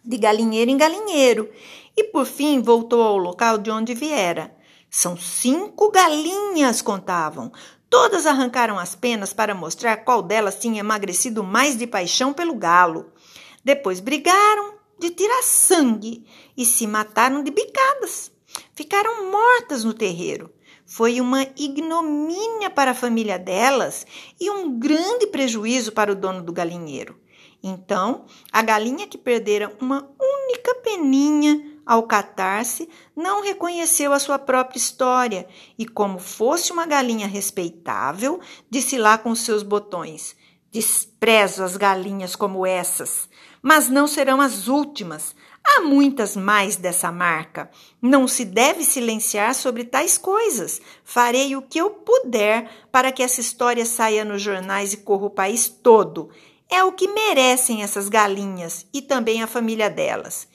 de 0.04 0.16
galinheiro 0.16 0.70
em 0.70 0.76
galinheiro, 0.76 1.50
e 1.96 2.04
por 2.04 2.26
fim 2.26 2.60
voltou 2.60 3.02
ao 3.02 3.16
local 3.16 3.56
de 3.58 3.70
onde 3.70 3.94
viera. 3.94 4.54
São 4.90 5.16
cinco 5.16 5.90
galinhas, 5.90 6.82
contavam. 6.82 7.52
Todas 7.88 8.26
arrancaram 8.26 8.78
as 8.78 8.94
penas 8.94 9.32
para 9.32 9.54
mostrar 9.54 9.98
qual 9.98 10.22
delas 10.22 10.58
tinha 10.58 10.80
emagrecido 10.80 11.42
mais 11.42 11.76
de 11.76 11.86
paixão 11.86 12.32
pelo 12.32 12.54
galo. 12.54 13.12
Depois 13.64 14.00
brigaram 14.00 14.74
de 14.98 15.10
tirar 15.10 15.42
sangue 15.42 16.26
e 16.56 16.64
se 16.64 16.86
mataram 16.86 17.42
de 17.42 17.50
bicadas. 17.50 18.32
Ficaram 18.74 19.30
mortas 19.30 19.84
no 19.84 19.94
terreiro. 19.94 20.52
Foi 20.84 21.20
uma 21.20 21.42
ignomínia 21.56 22.70
para 22.70 22.92
a 22.92 22.94
família 22.94 23.38
delas 23.38 24.06
e 24.40 24.50
um 24.50 24.78
grande 24.78 25.26
prejuízo 25.26 25.92
para 25.92 26.12
o 26.12 26.14
dono 26.14 26.42
do 26.42 26.52
galinheiro. 26.52 27.18
Então, 27.62 28.24
a 28.52 28.62
galinha 28.62 29.06
que 29.06 29.18
perdera 29.18 29.76
uma 29.80 30.08
única 30.20 30.74
peninha 30.76 31.75
ao 31.86 32.02
catar-se, 32.02 32.88
não 33.14 33.42
reconheceu 33.44 34.12
a 34.12 34.18
sua 34.18 34.40
própria 34.40 34.76
história 34.76 35.46
e, 35.78 35.86
como 35.86 36.18
fosse 36.18 36.72
uma 36.72 36.84
galinha 36.84 37.28
respeitável, 37.28 38.40
disse 38.68 38.98
lá 38.98 39.16
com 39.16 39.32
seus 39.36 39.62
botões: 39.62 40.34
Desprezo 40.72 41.62
as 41.62 41.76
galinhas 41.76 42.34
como 42.34 42.66
essas, 42.66 43.28
mas 43.62 43.88
não 43.88 44.08
serão 44.08 44.40
as 44.40 44.66
últimas. 44.66 45.34
Há 45.68 45.80
muitas 45.80 46.36
mais 46.36 46.76
dessa 46.76 47.10
marca. 47.10 47.68
Não 48.00 48.28
se 48.28 48.44
deve 48.44 48.84
silenciar 48.84 49.52
sobre 49.52 49.82
tais 49.82 50.16
coisas. 50.16 50.80
Farei 51.02 51.56
o 51.56 51.62
que 51.62 51.78
eu 51.78 51.90
puder 51.90 52.70
para 52.92 53.10
que 53.10 53.20
essa 53.22 53.40
história 53.40 53.84
saia 53.84 54.24
nos 54.24 54.40
jornais 54.40 54.92
e 54.92 54.98
corra 54.98 55.26
o 55.26 55.30
país 55.30 55.68
todo. 55.68 56.30
É 56.70 56.84
o 56.84 56.92
que 56.92 57.08
merecem 57.08 57.82
essas 57.82 58.08
galinhas 58.08 58.86
e 58.92 59.02
também 59.02 59.42
a 59.42 59.46
família 59.46 59.90
delas. 59.90 60.46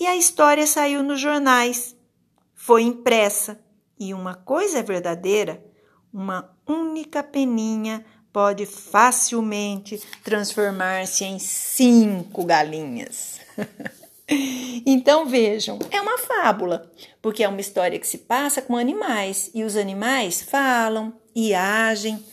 E 0.00 0.06
a 0.06 0.16
história 0.16 0.66
saiu 0.66 1.02
nos 1.02 1.20
jornais, 1.20 1.94
foi 2.54 2.82
impressa. 2.82 3.60
E 3.98 4.14
uma 4.14 4.34
coisa 4.34 4.78
é 4.78 4.82
verdadeira: 4.82 5.62
uma 6.10 6.50
única 6.66 7.22
peninha 7.22 8.02
pode 8.32 8.64
facilmente 8.64 10.00
transformar-se 10.24 11.24
em 11.24 11.38
cinco 11.38 12.44
galinhas. 12.44 13.40
Então 14.86 15.26
vejam, 15.26 15.76
é 15.90 16.00
uma 16.00 16.16
fábula, 16.16 16.88
porque 17.20 17.42
é 17.42 17.48
uma 17.48 17.60
história 17.60 17.98
que 17.98 18.06
se 18.06 18.16
passa 18.16 18.62
com 18.62 18.76
animais 18.76 19.50
e 19.52 19.64
os 19.64 19.74
animais 19.74 20.40
falam 20.40 21.12
e 21.34 21.52
agem 21.52 22.24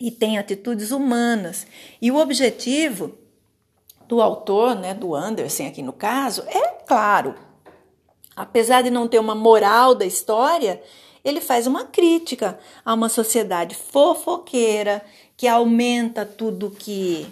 e 0.00 0.10
têm 0.10 0.38
atitudes 0.38 0.90
humanas. 0.90 1.68
E 2.02 2.10
o 2.10 2.16
objetivo 2.16 3.16
do 4.08 4.20
autor, 4.20 4.74
né, 4.74 4.94
do 4.94 5.14
Anderson 5.14 5.66
aqui 5.66 5.82
no 5.82 5.92
caso, 5.92 6.42
é 6.46 6.68
claro. 6.86 7.34
Apesar 8.36 8.82
de 8.82 8.90
não 8.90 9.06
ter 9.06 9.18
uma 9.18 9.34
moral 9.34 9.94
da 9.94 10.04
história, 10.04 10.82
ele 11.24 11.40
faz 11.40 11.66
uma 11.66 11.84
crítica 11.84 12.58
a 12.84 12.92
uma 12.92 13.08
sociedade 13.08 13.74
fofoqueira 13.74 15.04
que 15.36 15.46
aumenta 15.46 16.24
tudo 16.26 16.70
que 16.70 17.26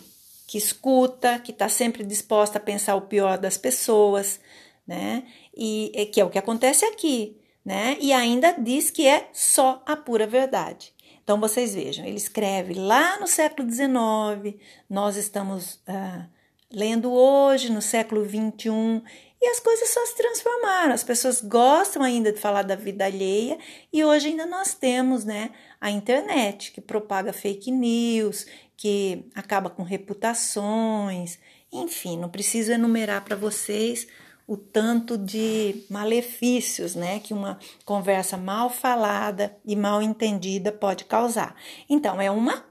que 0.53 0.59
escuta, 0.59 1.39
que 1.39 1.51
está 1.51 1.67
sempre 1.67 2.05
disposta 2.05 2.59
a 2.59 2.61
pensar 2.61 2.95
o 2.95 3.01
pior 3.01 3.39
das 3.39 3.57
pessoas, 3.57 4.39
né? 4.87 5.25
E, 5.57 5.91
e 5.95 6.05
que 6.05 6.21
é 6.21 6.25
o 6.27 6.29
que 6.29 6.39
acontece 6.39 6.85
aqui, 6.85 7.41
né? 7.65 7.97
E 7.99 8.13
ainda 8.13 8.53
diz 8.59 8.91
que 8.91 9.07
é 9.07 9.31
só 9.33 9.83
a 9.87 9.97
pura 9.97 10.27
verdade. 10.27 10.93
Então 11.25 11.41
vocês 11.41 11.75
vejam, 11.75 12.05
ele 12.05 12.19
escreve 12.19 12.75
lá 12.75 13.19
no 13.19 13.27
século 13.27 13.67
XIX, 13.67 14.61
nós 14.91 15.17
estamos 15.17 15.81
ah, 15.87 16.27
lendo 16.73 17.13
hoje 17.13 17.71
no 17.71 17.83
século 17.83 18.25
XXI 18.25 19.03
e 19.41 19.47
as 19.49 19.59
coisas 19.59 19.89
só 19.89 20.07
se 20.07 20.17
transformaram. 20.17 20.95
As 20.95 21.03
pessoas 21.03 21.41
gostam 21.41 22.03
ainda 22.03 22.33
de 22.33 22.39
falar 22.39 22.63
da 22.63 22.77
vida 22.77 23.05
alheia 23.05 23.59
e 23.93 24.05
hoje 24.05 24.29
ainda 24.29 24.47
nós 24.47 24.73
temos, 24.73 25.25
né, 25.25 25.51
a 25.81 25.91
internet 25.91 26.71
que 26.73 26.81
propaga 26.81 27.33
fake 27.33 27.71
news, 27.71 28.47
que 28.77 29.25
acaba 29.35 29.69
com 29.69 29.83
reputações, 29.83 31.39
enfim, 31.73 32.19
não 32.19 32.29
preciso 32.29 32.73
enumerar 32.73 33.25
para 33.25 33.35
vocês 33.35 34.07
o 34.47 34.57
tanto 34.57 35.17
de 35.17 35.85
malefícios, 35.89 36.95
né, 36.95 37.19
que 37.21 37.33
uma 37.33 37.59
conversa 37.85 38.37
mal 38.37 38.69
falada 38.69 39.57
e 39.65 39.75
mal 39.75 40.03
entendida 40.03 40.71
pode 40.71 41.05
causar. 41.05 41.57
Então, 41.89 42.21
é 42.21 42.31
uma 42.31 42.65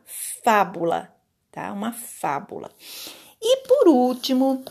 fábula, 0.44 1.14
tá? 1.52 1.72
Uma 1.72 1.92
fábula. 1.92 2.70
E 3.42 3.58
por 3.68 3.88
último, 3.88 4.64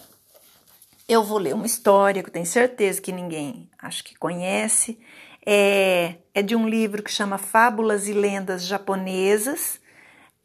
eu 1.08 1.24
vou 1.24 1.38
ler 1.38 1.54
uma 1.54 1.66
história 1.66 2.22
que 2.22 2.28
eu 2.28 2.32
tenho 2.32 2.46
certeza 2.46 3.00
que 3.00 3.12
ninguém 3.12 3.68
acho 3.78 4.04
que 4.04 4.14
conhece. 4.14 4.98
É, 5.44 6.16
é 6.34 6.42
de 6.42 6.54
um 6.54 6.68
livro 6.68 7.02
que 7.02 7.10
chama 7.10 7.38
Fábulas 7.38 8.06
e 8.06 8.12
Lendas 8.12 8.66
Japonesas 8.66 9.80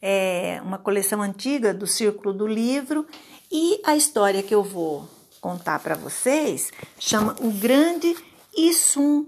é 0.07 0.61
uma 0.61 0.77
coleção 0.77 1.19
antiga 1.19 1.73
do 1.73 1.87
Círculo 1.87 2.31
do 2.31 2.45
Livro 2.45 3.07
e 3.51 3.81
a 3.83 3.95
história 3.95 4.43
que 4.43 4.53
eu 4.53 4.61
vou 4.61 5.09
contar 5.41 5.79
para 5.79 5.95
vocês 5.95 6.71
chama 6.99 7.35
O 7.39 7.49
Grande 7.49 8.15
Isum 8.55 9.25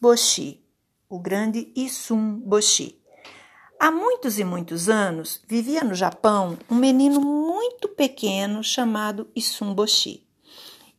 Boshi. 0.00 0.64
O 1.10 1.18
Grande 1.18 1.70
Isum 1.76 2.40
Boshi. 2.40 2.98
Há 3.84 3.90
muitos 3.90 4.38
e 4.38 4.44
muitos 4.44 4.88
anos 4.88 5.42
vivia 5.46 5.84
no 5.84 5.94
Japão 5.94 6.56
um 6.70 6.74
menino 6.74 7.20
muito 7.20 7.86
pequeno 7.86 8.64
chamado 8.64 9.28
Isumboshi. 9.36 10.26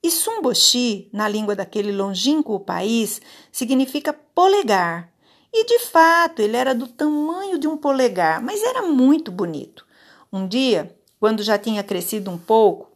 Isumboshi, 0.04 1.10
na 1.12 1.27
língua 1.27 1.56
daquele 1.56 1.92
longínquo 1.92 2.60
país, 2.60 3.20
significa 3.51 4.13
polegar 4.13 5.12
e 5.51 5.65
de 5.65 5.80
fato, 5.80 6.44
ele 6.44 6.56
era 6.56 6.75
do 6.75 6.88
tamanho 6.88 7.58
de 7.58 7.68
um 7.68 7.75
polegar, 7.75 8.39
mas 8.39 8.62
era 8.62 8.84
muito 8.84 9.32
bonito. 9.32 9.84
Um 10.32 10.48
dia, 10.48 10.96
quando 11.20 11.42
já 11.42 11.58
tinha 11.58 11.84
crescido 11.84 12.30
um 12.30 12.38
pouco, 12.38 12.92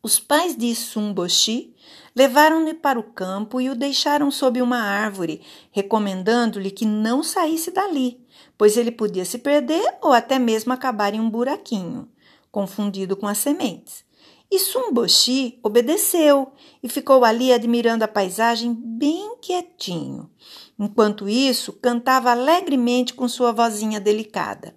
os 0.00 0.20
pais 0.20 0.56
de 0.56 0.72
Sumboshi 0.72 1.74
levaram-no 2.14 2.72
para 2.76 3.00
o 3.00 3.02
campo 3.02 3.60
e 3.60 3.68
o 3.70 3.74
deixaram 3.74 4.30
sob 4.30 4.62
uma 4.62 4.78
árvore, 4.78 5.42
recomendando-lhe 5.72 6.70
que 6.70 6.86
não 6.86 7.24
saísse 7.24 7.72
dali, 7.72 8.23
pois 8.56 8.76
ele 8.76 8.90
podia 8.90 9.24
se 9.24 9.38
perder 9.38 9.82
ou 10.00 10.12
até 10.12 10.38
mesmo 10.38 10.72
acabar 10.72 11.14
em 11.14 11.20
um 11.20 11.30
buraquinho, 11.30 12.08
confundido 12.50 13.16
com 13.16 13.26
as 13.26 13.38
sementes. 13.38 14.04
E 14.50 14.58
Sumboshi 14.58 15.58
obedeceu 15.62 16.52
e 16.82 16.88
ficou 16.88 17.24
ali 17.24 17.52
admirando 17.52 18.04
a 18.04 18.08
paisagem 18.08 18.72
bem 18.72 19.36
quietinho. 19.40 20.30
Enquanto 20.78 21.28
isso, 21.28 21.72
cantava 21.72 22.30
alegremente 22.30 23.14
com 23.14 23.26
sua 23.26 23.52
vozinha 23.52 23.98
delicada. 23.98 24.74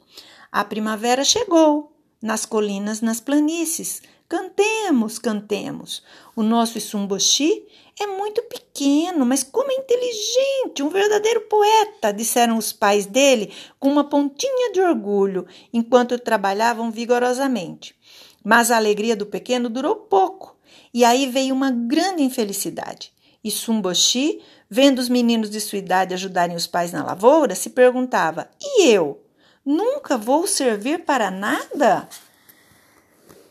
A 0.52 0.64
primavera 0.64 1.24
chegou, 1.24 1.92
nas 2.22 2.46
colinas, 2.46 3.02
nas 3.02 3.20
planícies. 3.20 4.02
Cantemos, 4.28 5.20
cantemos. 5.20 6.04
O 6.36 6.42
nosso 6.42 6.78
Isumboshi 6.78 7.64
é 8.00 8.06
muito 8.06 8.44
pequeno, 8.44 9.26
mas 9.26 9.44
como 9.44 9.72
é 9.72 9.76
inteligente, 9.76 10.84
um 10.84 10.90
verdadeiro 10.90 11.42
poeta, 11.42 12.14
disseram 12.14 12.58
os 12.58 12.72
pais 12.72 13.06
dele 13.06 13.52
com 13.80 13.90
uma 13.90 14.04
pontinha 14.04 14.72
de 14.72 14.80
orgulho, 14.80 15.48
enquanto 15.74 16.20
trabalhavam 16.20 16.92
vigorosamente. 16.92 17.96
Mas 18.44 18.70
a 18.70 18.78
alegria 18.78 19.16
do 19.16 19.26
pequeno 19.26 19.68
durou 19.68 19.96
pouco, 19.96 20.56
e 20.94 21.04
aí 21.04 21.28
veio 21.28 21.56
uma 21.56 21.72
grande 21.72 22.22
infelicidade. 22.22 23.12
Isumboshi 23.44 24.42
vendo 24.70 25.00
os 25.00 25.10
meninos 25.10 25.50
de 25.50 25.60
sua 25.60 25.80
idade 25.80 26.14
ajudarem 26.14 26.56
os 26.56 26.68
pais 26.68 26.92
na 26.92 27.04
lavoura, 27.04 27.56
se 27.56 27.70
perguntava: 27.72 28.50
e 28.62 28.88
eu? 28.88 29.24
Nunca 29.66 30.18
vou 30.18 30.48
servir 30.48 31.04
para 31.04 31.30
nada? 31.30 32.08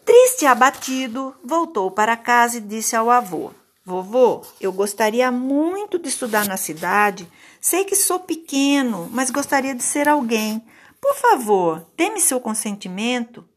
Triste 0.04 0.42
e 0.42 0.46
abatido, 0.46 1.34
voltou 1.44 1.90
para 1.90 2.16
casa 2.16 2.58
e 2.58 2.60
disse 2.60 2.94
ao 2.94 3.10
avô: 3.10 3.50
Vovô, 3.86 4.42
eu 4.60 4.72
gostaria 4.72 5.30
muito 5.30 5.96
de 5.96 6.08
estudar 6.08 6.44
na 6.44 6.56
cidade. 6.56 7.30
Sei 7.60 7.84
que 7.84 7.94
sou 7.94 8.18
pequeno, 8.18 9.08
mas 9.12 9.30
gostaria 9.30 9.76
de 9.76 9.82
ser 9.84 10.08
alguém. 10.08 10.60
Por 11.00 11.14
favor, 11.14 11.86
dê-me 11.96 12.20
seu 12.20 12.40
consentimento. 12.40 13.48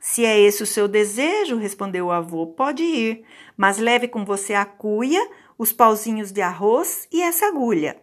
Se 0.00 0.24
é 0.24 0.38
esse 0.38 0.62
o 0.62 0.66
seu 0.66 0.86
desejo, 0.86 1.56
respondeu 1.56 2.06
o 2.06 2.12
avô, 2.12 2.46
pode 2.46 2.84
ir, 2.84 3.24
mas 3.56 3.78
leve 3.78 4.06
com 4.06 4.24
você 4.24 4.54
a 4.54 4.64
cuia, 4.64 5.20
os 5.58 5.72
pauzinhos 5.72 6.30
de 6.30 6.40
arroz 6.40 7.08
e 7.10 7.20
essa 7.20 7.46
agulha. 7.46 8.00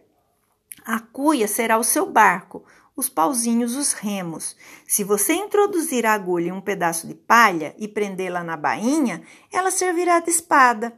A 0.84 1.00
cuia 1.00 1.48
será 1.48 1.78
o 1.78 1.84
seu 1.84 2.04
barco, 2.04 2.62
os 2.94 3.08
pauzinhos 3.08 3.74
os 3.74 3.94
remos. 3.94 4.54
Se 4.86 5.02
você 5.02 5.32
introduzir 5.32 6.04
a 6.04 6.12
agulha 6.12 6.48
em 6.48 6.52
um 6.52 6.60
pedaço 6.60 7.06
de 7.06 7.14
palha 7.14 7.74
e 7.78 7.88
prendê-la 7.88 8.44
na 8.44 8.58
bainha, 8.58 9.22
ela 9.50 9.70
servirá 9.70 10.20
de 10.20 10.30
espada. 10.30 10.92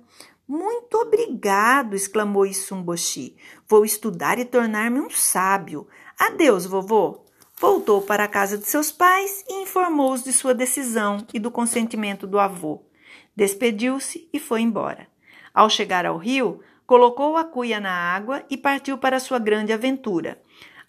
Muito 0.55 0.99
obrigado, 0.99 1.97
exclamou 1.97 2.45
Isumboshi. 2.45 3.35
Vou 3.67 3.87
estudar 3.87 4.39
e 4.39 4.45
tornar-me 4.45 5.01
um 5.01 5.09
sábio. 5.09 5.89
Adeus, 6.19 6.67
vovô. 6.67 7.25
Voltou 7.59 8.03
para 8.03 8.25
a 8.25 8.29
casa 8.29 8.59
de 8.59 8.67
seus 8.67 8.93
pais 8.93 9.43
e 9.49 9.63
informou-os 9.63 10.23
de 10.23 10.31
sua 10.31 10.53
decisão 10.53 11.27
e 11.33 11.39
do 11.39 11.51
consentimento 11.51 12.27
do 12.27 12.39
avô. 12.39 12.83
Despediu-se 13.35 14.29
e 14.31 14.39
foi 14.39 14.61
embora. 14.61 15.09
Ao 15.55 15.71
chegar 15.71 16.05
ao 16.05 16.19
rio, 16.19 16.61
colocou 16.87 17.39
a 17.39 17.45
cuia 17.45 17.81
na 17.81 18.15
água 18.15 18.45
e 18.51 18.59
partiu 18.59 18.99
para 18.99 19.19
sua 19.21 19.39
grande 19.39 19.73
aventura. 19.73 20.39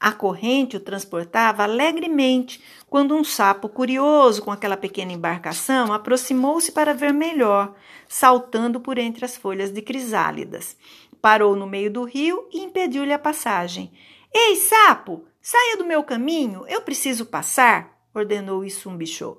A 0.04 0.12
corrente 0.12 0.76
o 0.76 0.82
transportava 0.82 1.64
alegremente, 1.64 2.62
quando 2.90 3.16
um 3.16 3.24
sapo 3.24 3.70
curioso 3.70 4.42
com 4.42 4.52
aquela 4.52 4.76
pequena 4.76 5.14
embarcação 5.14 5.94
aproximou-se 5.94 6.74
para 6.74 6.94
ver 6.94 7.14
melhor, 7.14 7.74
saltando 8.06 8.82
por 8.82 8.98
entre 8.98 9.24
as 9.24 9.38
folhas 9.38 9.72
de 9.72 9.82
crisálidas. 9.82 10.76
Parou 11.22 11.56
no 11.56 11.66
meio 11.66 11.90
do 11.90 12.04
rio 12.04 12.50
e 12.52 12.60
impediu-lhe 12.60 13.14
a 13.14 13.18
passagem. 13.18 13.94
Ei, 14.34 14.58
sapo, 14.58 15.24
saia 15.42 15.78
do 15.78 15.86
meu 15.86 16.04
caminho, 16.04 16.66
eu 16.68 16.82
preciso 16.82 17.26
passar, 17.26 17.98
ordenou 18.14 18.66
Isumbichô. 18.66 19.38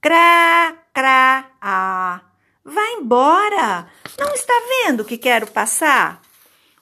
Crá, 0.00 0.76
crá, 0.92 1.52
ah. 1.62 2.22
Vá 2.64 2.84
embora! 2.98 3.88
Não 4.18 4.34
está 4.34 4.54
vendo 4.68 5.04
que 5.04 5.16
quero 5.16 5.46
passar? 5.46 6.20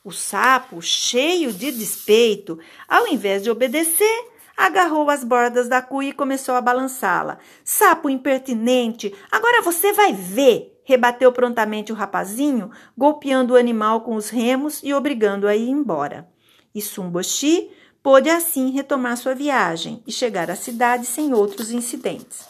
O 0.06 0.12
sapo, 0.12 0.80
cheio 0.80 1.52
de 1.52 1.72
despeito, 1.72 2.60
ao 2.86 3.08
invés 3.08 3.42
de 3.42 3.50
obedecer, 3.50 4.28
agarrou 4.56 5.10
as 5.10 5.24
bordas 5.24 5.68
da 5.68 5.82
cuia 5.82 6.10
e 6.10 6.12
começou 6.12 6.54
a 6.54 6.60
balançá-la. 6.60 7.38
Sapo 7.64 8.08
impertinente, 8.08 9.12
agora 9.32 9.62
você 9.62 9.92
vai 9.92 10.12
ver! 10.12 10.80
Rebateu 10.84 11.32
prontamente 11.32 11.90
o 11.90 11.96
rapazinho, 11.96 12.70
golpeando 12.96 13.54
o 13.54 13.56
animal 13.56 14.02
com 14.02 14.14
os 14.14 14.28
remos 14.28 14.80
e 14.80 14.94
obrigando-o 14.94 15.48
a 15.48 15.56
ir 15.56 15.70
embora. 15.70 16.28
E 16.72 16.80
Sumboshi 16.80 17.68
pôde 18.00 18.30
assim 18.30 18.70
retomar 18.70 19.16
sua 19.16 19.34
viagem 19.34 20.04
e 20.06 20.12
chegar 20.12 20.48
à 20.48 20.54
cidade 20.54 21.04
sem 21.04 21.34
outros 21.34 21.72
incidentes. 21.72 22.46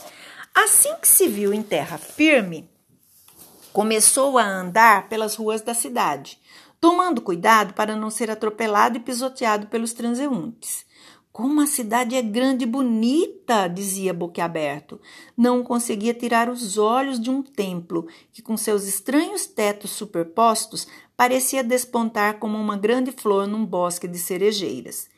Assim 0.54 0.94
que 1.00 1.08
se 1.08 1.26
viu 1.26 1.54
em 1.54 1.62
terra 1.62 1.96
firme, 1.96 2.68
começou 3.72 4.36
a 4.36 4.44
andar 4.44 5.08
pelas 5.08 5.36
ruas 5.36 5.62
da 5.62 5.72
cidade 5.72 6.38
tomando 6.80 7.20
cuidado 7.20 7.74
para 7.74 7.96
não 7.96 8.10
ser 8.10 8.30
atropelado 8.30 8.96
e 8.96 9.00
pisoteado 9.00 9.66
pelos 9.66 9.92
transeuntes. 9.92 10.84
Como 11.36 11.60
a 11.60 11.66
cidade 11.66 12.16
é 12.16 12.22
grande 12.22 12.64
e 12.64 12.66
bonita, 12.66 13.68
dizia 13.68 14.14
boquiaberto. 14.14 14.98
Não 15.36 15.62
conseguia 15.62 16.14
tirar 16.14 16.48
os 16.48 16.78
olhos 16.78 17.20
de 17.20 17.28
um 17.28 17.42
templo 17.42 18.08
que, 18.32 18.40
com 18.40 18.56
seus 18.56 18.84
estranhos 18.84 19.44
tetos 19.44 19.90
superpostos, 19.90 20.86
parecia 21.14 21.62
despontar 21.62 22.38
como 22.38 22.56
uma 22.56 22.76
grande 22.76 23.12
flor 23.12 23.46
num 23.46 23.66
bosque 23.66 24.08
de 24.08 24.18
cerejeiras. 24.18 25.10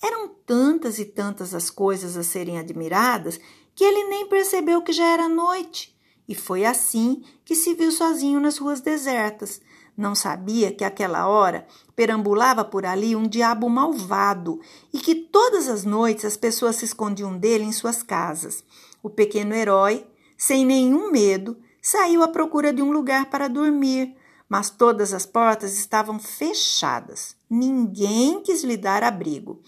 Eram 0.00 0.28
tantas 0.28 1.00
e 1.00 1.04
tantas 1.04 1.54
as 1.54 1.70
coisas 1.70 2.16
a 2.16 2.22
serem 2.22 2.56
admiradas 2.56 3.40
que 3.74 3.82
ele 3.82 4.04
nem 4.04 4.28
percebeu 4.28 4.80
que 4.80 4.92
já 4.92 5.06
era 5.06 5.28
noite. 5.28 5.92
E 6.28 6.36
foi 6.36 6.64
assim 6.64 7.24
que 7.44 7.56
se 7.56 7.74
viu 7.74 7.90
sozinho 7.90 8.38
nas 8.38 8.58
ruas 8.58 8.80
desertas, 8.80 9.60
não 9.96 10.14
sabia 10.14 10.72
que 10.72 10.84
aquela 10.84 11.28
hora 11.28 11.66
perambulava 11.94 12.64
por 12.64 12.84
ali 12.84 13.14
um 13.14 13.28
diabo 13.28 13.68
malvado 13.68 14.60
e 14.92 14.98
que 14.98 15.14
todas 15.14 15.68
as 15.68 15.84
noites 15.84 16.24
as 16.24 16.36
pessoas 16.36 16.76
se 16.76 16.84
escondiam 16.84 17.36
dele 17.36 17.64
em 17.64 17.72
suas 17.72 18.02
casas. 18.02 18.64
O 19.02 19.08
pequeno 19.08 19.54
herói, 19.54 20.06
sem 20.36 20.64
nenhum 20.64 21.10
medo, 21.12 21.56
saiu 21.80 22.22
à 22.22 22.28
procura 22.28 22.72
de 22.72 22.82
um 22.82 22.90
lugar 22.90 23.26
para 23.26 23.48
dormir, 23.48 24.16
mas 24.48 24.70
todas 24.70 25.12
as 25.12 25.24
portas 25.24 25.78
estavam 25.78 26.18
fechadas. 26.18 27.36
Ninguém 27.48 28.42
quis 28.42 28.64
lhe 28.64 28.76
dar 28.76 29.04
abrigo. 29.04 29.60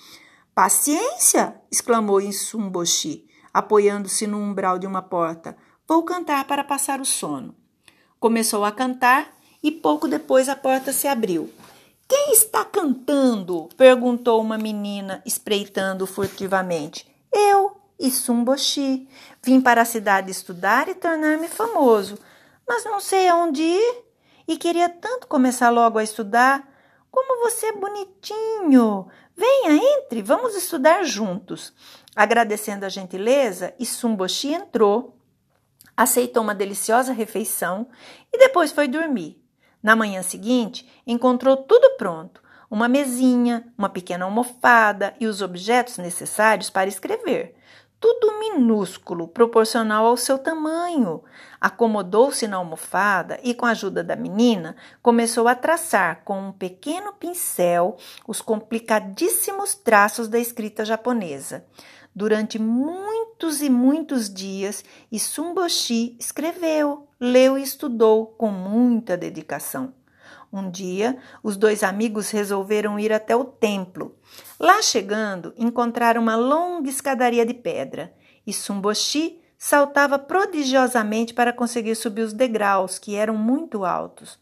Paciência! 0.54 1.60
exclamou 1.70 2.20
Insumboshi, 2.20 3.26
apoiando-se 3.52 4.26
no 4.26 4.38
umbral 4.38 4.78
de 4.78 4.86
uma 4.86 5.02
porta. 5.02 5.56
Vou 5.86 6.02
cantar 6.02 6.46
para 6.46 6.64
passar 6.64 7.00
o 7.00 7.04
sono. 7.04 7.54
Começou 8.18 8.64
a 8.64 8.72
cantar 8.72 9.35
e 9.66 9.72
pouco 9.72 10.06
depois 10.06 10.48
a 10.48 10.54
porta 10.54 10.92
se 10.92 11.08
abriu. 11.08 11.52
Quem 12.06 12.32
está 12.32 12.64
cantando? 12.64 13.68
perguntou 13.76 14.40
uma 14.40 14.56
menina, 14.56 15.20
espreitando 15.26 16.06
furtivamente. 16.06 17.04
Eu, 17.32 17.76
Isumboshi. 17.98 19.08
Vim 19.42 19.60
para 19.60 19.82
a 19.82 19.84
cidade 19.84 20.30
estudar 20.30 20.88
e 20.88 20.94
tornar-me 20.94 21.48
famoso, 21.48 22.16
mas 22.64 22.84
não 22.84 23.00
sei 23.00 23.26
aonde 23.26 23.60
ir 23.60 24.04
e 24.46 24.56
queria 24.56 24.88
tanto 24.88 25.26
começar 25.26 25.70
logo 25.70 25.98
a 25.98 26.04
estudar. 26.04 26.62
Como 27.10 27.42
você 27.42 27.66
é 27.66 27.72
bonitinho! 27.72 29.08
Venha, 29.36 29.96
entre, 29.98 30.22
vamos 30.22 30.54
estudar 30.54 31.02
juntos. 31.02 31.72
Agradecendo 32.14 32.86
a 32.86 32.88
gentileza, 32.88 33.74
Isumboshi 33.80 34.54
entrou, 34.54 35.18
aceitou 35.96 36.44
uma 36.44 36.54
deliciosa 36.54 37.12
refeição 37.12 37.88
e 38.32 38.38
depois 38.38 38.70
foi 38.70 38.86
dormir. 38.86 39.44
Na 39.86 39.94
manhã 39.94 40.20
seguinte, 40.20 40.84
encontrou 41.06 41.56
tudo 41.58 41.96
pronto: 41.96 42.42
uma 42.68 42.88
mesinha, 42.88 43.72
uma 43.78 43.88
pequena 43.88 44.24
almofada 44.24 45.14
e 45.20 45.28
os 45.28 45.40
objetos 45.40 45.96
necessários 45.98 46.68
para 46.68 46.88
escrever. 46.88 47.54
Tudo 48.00 48.36
minúsculo, 48.40 49.28
proporcional 49.28 50.04
ao 50.04 50.16
seu 50.16 50.38
tamanho. 50.38 51.22
Acomodou-se 51.60 52.48
na 52.48 52.56
almofada 52.56 53.38
e, 53.44 53.54
com 53.54 53.64
a 53.64 53.70
ajuda 53.70 54.02
da 54.02 54.16
menina, 54.16 54.74
começou 55.00 55.46
a 55.46 55.54
traçar 55.54 56.22
com 56.24 56.48
um 56.48 56.52
pequeno 56.52 57.12
pincel 57.12 57.96
os 58.26 58.42
complicadíssimos 58.42 59.76
traços 59.76 60.26
da 60.26 60.40
escrita 60.40 60.84
japonesa. 60.84 61.64
Durante 62.12 62.58
muitos 62.58 63.62
e 63.62 63.70
muitos 63.70 64.28
dias, 64.28 64.84
Isumboshi 65.12 66.16
escreveu, 66.18 67.05
leu 67.20 67.58
e 67.58 67.62
estudou 67.62 68.26
com 68.26 68.50
muita 68.50 69.16
dedicação. 69.16 69.94
Um 70.52 70.70
dia, 70.70 71.18
os 71.42 71.56
dois 71.56 71.82
amigos 71.82 72.30
resolveram 72.30 72.98
ir 72.98 73.12
até 73.12 73.34
o 73.34 73.44
templo. 73.44 74.16
Lá 74.58 74.80
chegando, 74.80 75.52
encontraram 75.56 76.22
uma 76.22 76.36
longa 76.36 76.88
escadaria 76.88 77.44
de 77.44 77.54
pedra. 77.54 78.14
Isumboshi 78.46 79.40
saltava 79.58 80.18
prodigiosamente 80.18 81.34
para 81.34 81.52
conseguir 81.52 81.94
subir 81.94 82.22
os 82.22 82.32
degraus, 82.32 82.98
que 82.98 83.16
eram 83.16 83.34
muito 83.34 83.84
altos. 83.84 84.38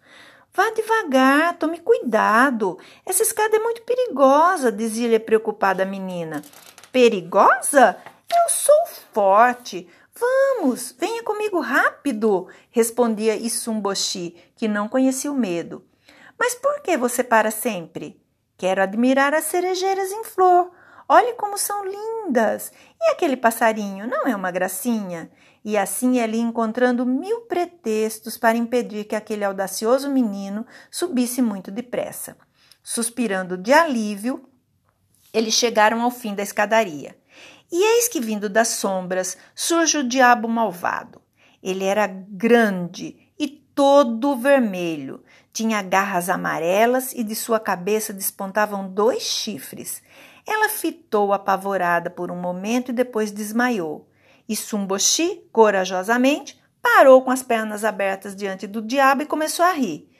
Vá 0.52 0.70
devagar, 0.70 1.58
tome 1.58 1.78
cuidado. 1.78 2.78
Essa 3.04 3.22
escada 3.22 3.56
é 3.56 3.58
muito 3.58 3.82
perigosa, 3.82 4.70
dizia-lhe 4.70 5.16
a 5.16 5.20
preocupada 5.20 5.84
menina. 5.84 6.42
Perigosa? 6.92 7.96
Eu 8.30 8.48
sou 8.48 8.86
forte. 9.12 9.88
Vamos, 10.24 10.94
venha 10.98 11.22
comigo 11.22 11.60
rápido, 11.60 12.48
respondia 12.70 13.36
Isumboshi, 13.36 14.34
que 14.56 14.66
não 14.66 14.88
conhecia 14.88 15.30
o 15.30 15.34
medo. 15.34 15.84
Mas 16.38 16.54
por 16.54 16.80
que 16.80 16.96
você 16.96 17.22
para 17.22 17.50
sempre? 17.50 18.18
Quero 18.56 18.82
admirar 18.82 19.34
as 19.34 19.44
cerejeiras 19.44 20.10
em 20.10 20.24
flor. 20.24 20.70
Olhe 21.06 21.34
como 21.34 21.58
são 21.58 21.84
lindas! 21.84 22.72
E 22.98 23.10
aquele 23.10 23.36
passarinho, 23.36 24.06
não 24.06 24.26
é 24.26 24.34
uma 24.34 24.50
gracinha? 24.50 25.30
E 25.62 25.76
assim 25.76 26.18
ele 26.18 26.38
encontrando 26.38 27.04
mil 27.04 27.42
pretextos 27.42 28.38
para 28.38 28.56
impedir 28.56 29.04
que 29.04 29.14
aquele 29.14 29.44
audacioso 29.44 30.08
menino 30.08 30.66
subisse 30.90 31.42
muito 31.42 31.70
depressa. 31.70 32.38
Suspirando 32.82 33.58
de 33.58 33.74
alívio, 33.74 34.48
eles 35.34 35.52
chegaram 35.52 36.00
ao 36.00 36.10
fim 36.10 36.34
da 36.34 36.42
escadaria. 36.42 37.14
E 37.70 37.82
eis 37.82 38.08
que, 38.08 38.20
vindo 38.20 38.48
das 38.48 38.68
sombras, 38.68 39.36
surge 39.54 39.98
o 39.98 40.08
diabo 40.08 40.48
malvado. 40.48 41.20
Ele 41.62 41.84
era 41.84 42.06
grande 42.06 43.16
e 43.38 43.48
todo 43.48 44.36
vermelho, 44.36 45.24
tinha 45.52 45.80
garras 45.82 46.28
amarelas 46.28 47.12
e 47.12 47.22
de 47.22 47.34
sua 47.34 47.60
cabeça 47.60 48.12
despontavam 48.12 48.88
dois 48.88 49.22
chifres. 49.22 50.02
Ela 50.46 50.68
fitou 50.68 51.32
apavorada 51.32 52.10
por 52.10 52.30
um 52.30 52.36
momento 52.36 52.90
e 52.90 52.94
depois 52.94 53.30
desmaiou. 53.30 54.10
E 54.48 54.54
Sumboshi, 54.54 55.48
corajosamente, 55.50 56.60
parou 56.82 57.22
com 57.22 57.30
as 57.30 57.42
pernas 57.42 57.84
abertas 57.84 58.36
diante 58.36 58.66
do 58.66 58.82
diabo 58.82 59.22
e 59.22 59.26
começou 59.26 59.64
a 59.64 59.72
rir. 59.72 60.10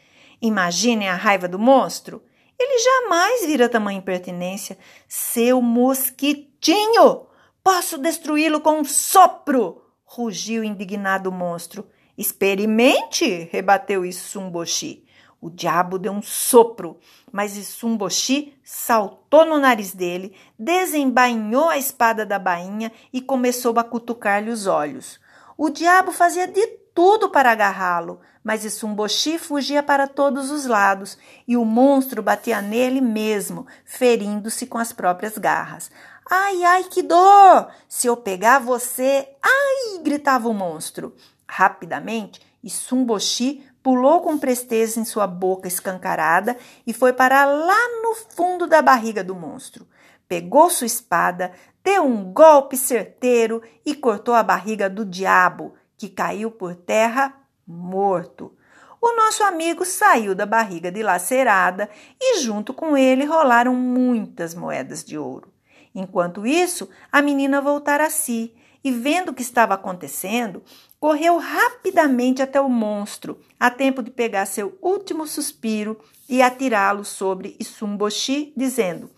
Imaginem 0.40 1.09
a 1.09 1.14
raiva 1.14 1.46
do 1.46 1.59
monstro. 1.59 2.22
Ele 2.59 2.78
jamais 2.78 3.44
vira 3.44 3.68
tamanha 3.68 3.98
impertinência. 3.98 4.78
Seu 5.09 5.61
mosquitinho! 5.61 7.26
Posso 7.64 7.96
destruí-lo 7.96 8.61
com 8.61 8.81
um 8.81 8.85
sopro! 8.85 9.81
rugiu 10.05 10.61
o 10.61 10.64
indignado 10.64 11.33
monstro. 11.33 11.88
Experimente! 12.16 13.48
rebateu 13.50 14.05
Issumboshi. 14.05 15.03
O 15.40 15.48
diabo 15.48 15.98
deu 15.98 16.12
um 16.12 16.20
sopro, 16.20 16.98
mas 17.33 17.57
Issumboshi 17.57 18.55
saltou 18.62 19.46
no 19.46 19.59
nariz 19.59 19.94
dele, 19.94 20.37
desembainhou 20.59 21.70
a 21.70 21.79
espada 21.79 22.27
da 22.27 22.38
bainha 22.38 22.92
e 23.11 23.22
começou 23.22 23.79
a 23.79 23.85
cutucar-lhe 23.85 24.50
os 24.50 24.66
olhos. 24.66 25.18
O 25.57 25.70
diabo 25.70 26.12
fazia 26.12 26.46
de 26.46 26.66
tudo 26.94 27.31
para 27.31 27.50
agarrá-lo, 27.50 28.20
mas 28.42 28.64
Issumboshi 28.64 29.38
fugia 29.38 29.83
para 29.83 30.07
todos 30.07 30.50
os 30.50 30.66
lados 30.66 31.16
e 31.48 31.57
o 31.57 31.64
monstro 31.64 32.22
batia 32.22 32.61
nele 32.61 33.00
mesmo, 33.00 33.66
ferindo-se 33.87 34.66
com 34.66 34.77
as 34.77 34.92
próprias 34.92 35.38
garras. 35.38 35.90
Ai, 36.30 36.64
ai, 36.64 36.84
que 36.84 37.02
dor! 37.02 37.68
Se 37.87 38.06
eu 38.06 38.16
pegar 38.16 38.58
você, 38.58 39.28
ai! 39.42 39.98
gritava 40.02 40.48
o 40.48 40.54
monstro. 40.54 41.14
Rapidamente, 41.46 42.40
Issumboshi 42.62 43.62
pulou 43.82 44.22
com 44.22 44.38
presteza 44.38 44.98
em 44.98 45.04
sua 45.04 45.26
boca 45.26 45.68
escancarada 45.68 46.56
e 46.87 46.94
foi 46.94 47.12
parar 47.12 47.44
lá 47.44 48.02
no 48.02 48.14
fundo 48.14 48.66
da 48.66 48.80
barriga 48.80 49.22
do 49.22 49.34
monstro. 49.34 49.87
Pegou 50.26 50.70
sua 50.70 50.87
espada, 50.87 51.52
deu 51.82 52.02
um 52.04 52.32
golpe 52.32 52.78
certeiro 52.78 53.62
e 53.84 53.94
cortou 53.94 54.34
a 54.34 54.42
barriga 54.42 54.88
do 54.88 55.04
diabo, 55.04 55.74
que 55.98 56.08
caiu 56.08 56.50
por 56.50 56.74
terra 56.74 57.34
morto. 57.66 58.56
O 58.98 59.14
nosso 59.14 59.44
amigo 59.44 59.84
saiu 59.84 60.34
da 60.34 60.46
barriga 60.46 60.90
dilacerada 60.90 61.90
e, 62.18 62.40
junto 62.40 62.72
com 62.72 62.96
ele, 62.96 63.26
rolaram 63.26 63.74
muitas 63.74 64.54
moedas 64.54 65.04
de 65.04 65.18
ouro. 65.18 65.53
Enquanto 65.94 66.46
isso, 66.46 66.88
a 67.12 67.22
menina 67.22 67.61
voltara 67.61 68.07
a 68.07 68.11
si 68.11 68.52
e, 68.83 68.90
vendo 68.90 69.30
o 69.30 69.35
que 69.35 69.42
estava 69.42 69.74
acontecendo, 69.74 70.62
correu 70.98 71.38
rapidamente 71.38 72.42
até 72.42 72.61
o 72.61 72.68
monstro, 72.68 73.38
a 73.59 73.70
tempo 73.70 74.02
de 74.02 74.11
pegar 74.11 74.46
seu 74.46 74.76
último 74.83 75.26
suspiro 75.26 75.98
e 76.28 76.42
atirá-lo 76.42 77.04
sobre 77.04 77.57
Isumboshi, 77.61 78.52
dizendo: 78.57 79.11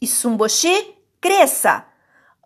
Isumboshi, 0.00 0.94
cresça! 1.20 1.86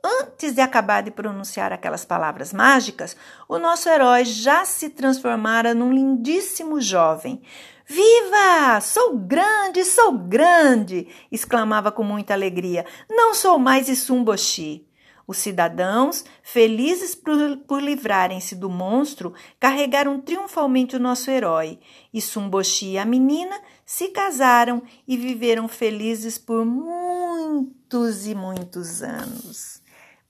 Antes 0.02 0.54
de 0.54 0.60
acabar 0.60 1.02
de 1.02 1.10
pronunciar 1.10 1.72
aquelas 1.72 2.04
palavras 2.04 2.52
mágicas, 2.52 3.16
o 3.48 3.58
nosso 3.58 3.88
herói 3.88 4.24
já 4.24 4.64
se 4.64 4.88
transformara 4.88 5.74
num 5.74 5.92
lindíssimo 5.92 6.80
jovem. 6.80 7.42
Viva! 7.86 8.80
Sou 8.80 9.18
grande, 9.18 9.84
sou 9.84 10.12
grande! 10.12 11.08
exclamava 11.30 11.92
com 11.92 12.02
muita 12.02 12.32
alegria. 12.32 12.86
Não 13.10 13.34
sou 13.34 13.58
mais 13.58 13.88
Isumboshi. 13.88 14.86
Os 15.30 15.36
cidadãos, 15.36 16.24
felizes 16.42 17.14
por, 17.14 17.56
por 17.58 17.80
livrarem-se 17.80 18.56
do 18.56 18.68
monstro, 18.68 19.32
carregaram 19.60 20.20
triunfalmente 20.20 20.96
o 20.96 20.98
nosso 20.98 21.30
herói. 21.30 21.78
Sumboshi 22.20 22.92
e 22.92 22.98
a 22.98 23.04
menina 23.04 23.56
se 23.86 24.08
casaram 24.08 24.82
e 25.06 25.16
viveram 25.16 25.68
felizes 25.68 26.36
por 26.36 26.64
muitos 26.64 28.26
e 28.26 28.34
muitos 28.34 29.04
anos. 29.04 29.79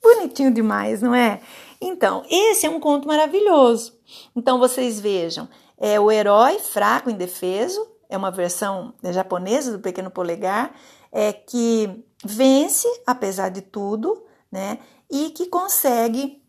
Bonitinho 0.03 0.53
demais, 0.53 1.03
não 1.03 1.15
é? 1.15 1.41
Então, 1.81 2.25
esse 2.31 2.67
é 2.67 2.71
um 2.71 2.81
conto 2.81 3.07
maravilhoso. 3.07 3.99
Então, 4.35 4.59
vocês 4.59 4.99
vejam, 5.01 5.49
é 5.79 5.99
o 5.99 6.11
herói 6.11 6.59
fraco, 6.59 7.11
indefeso, 7.11 7.87
é 8.09 8.17
uma 8.17 8.31
versão 8.31 8.93
japonesa 9.03 9.73
do 9.73 9.79
Pequeno 9.79 10.11
Polegar, 10.11 10.73
é 11.13 11.33
que 11.33 12.05
vence 12.25 12.89
apesar 13.07 13.49
de 13.51 13.63
tudo, 13.63 14.25
né? 14.51 14.79
E 15.11 15.31
que 15.31 15.47
consegue 15.47 16.43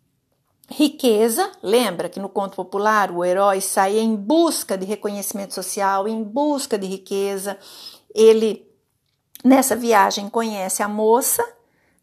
riqueza. 0.70 1.52
Lembra 1.62 2.10
que 2.10 2.20
no 2.20 2.30
conto 2.30 2.56
popular 2.56 3.12
o 3.12 3.24
herói 3.24 3.62
sai 3.62 4.00
em 4.00 4.16
busca 4.16 4.78
de 4.78 4.86
reconhecimento 4.86 5.54
social, 5.54 6.08
em 6.08 6.24
busca 6.24 6.78
de 6.78 6.88
riqueza. 6.88 7.58
Ele 8.14 8.68
nessa 9.44 9.76
viagem 9.76 10.30
conhece 10.30 10.82
a 10.84 10.88
moça, 10.88 11.44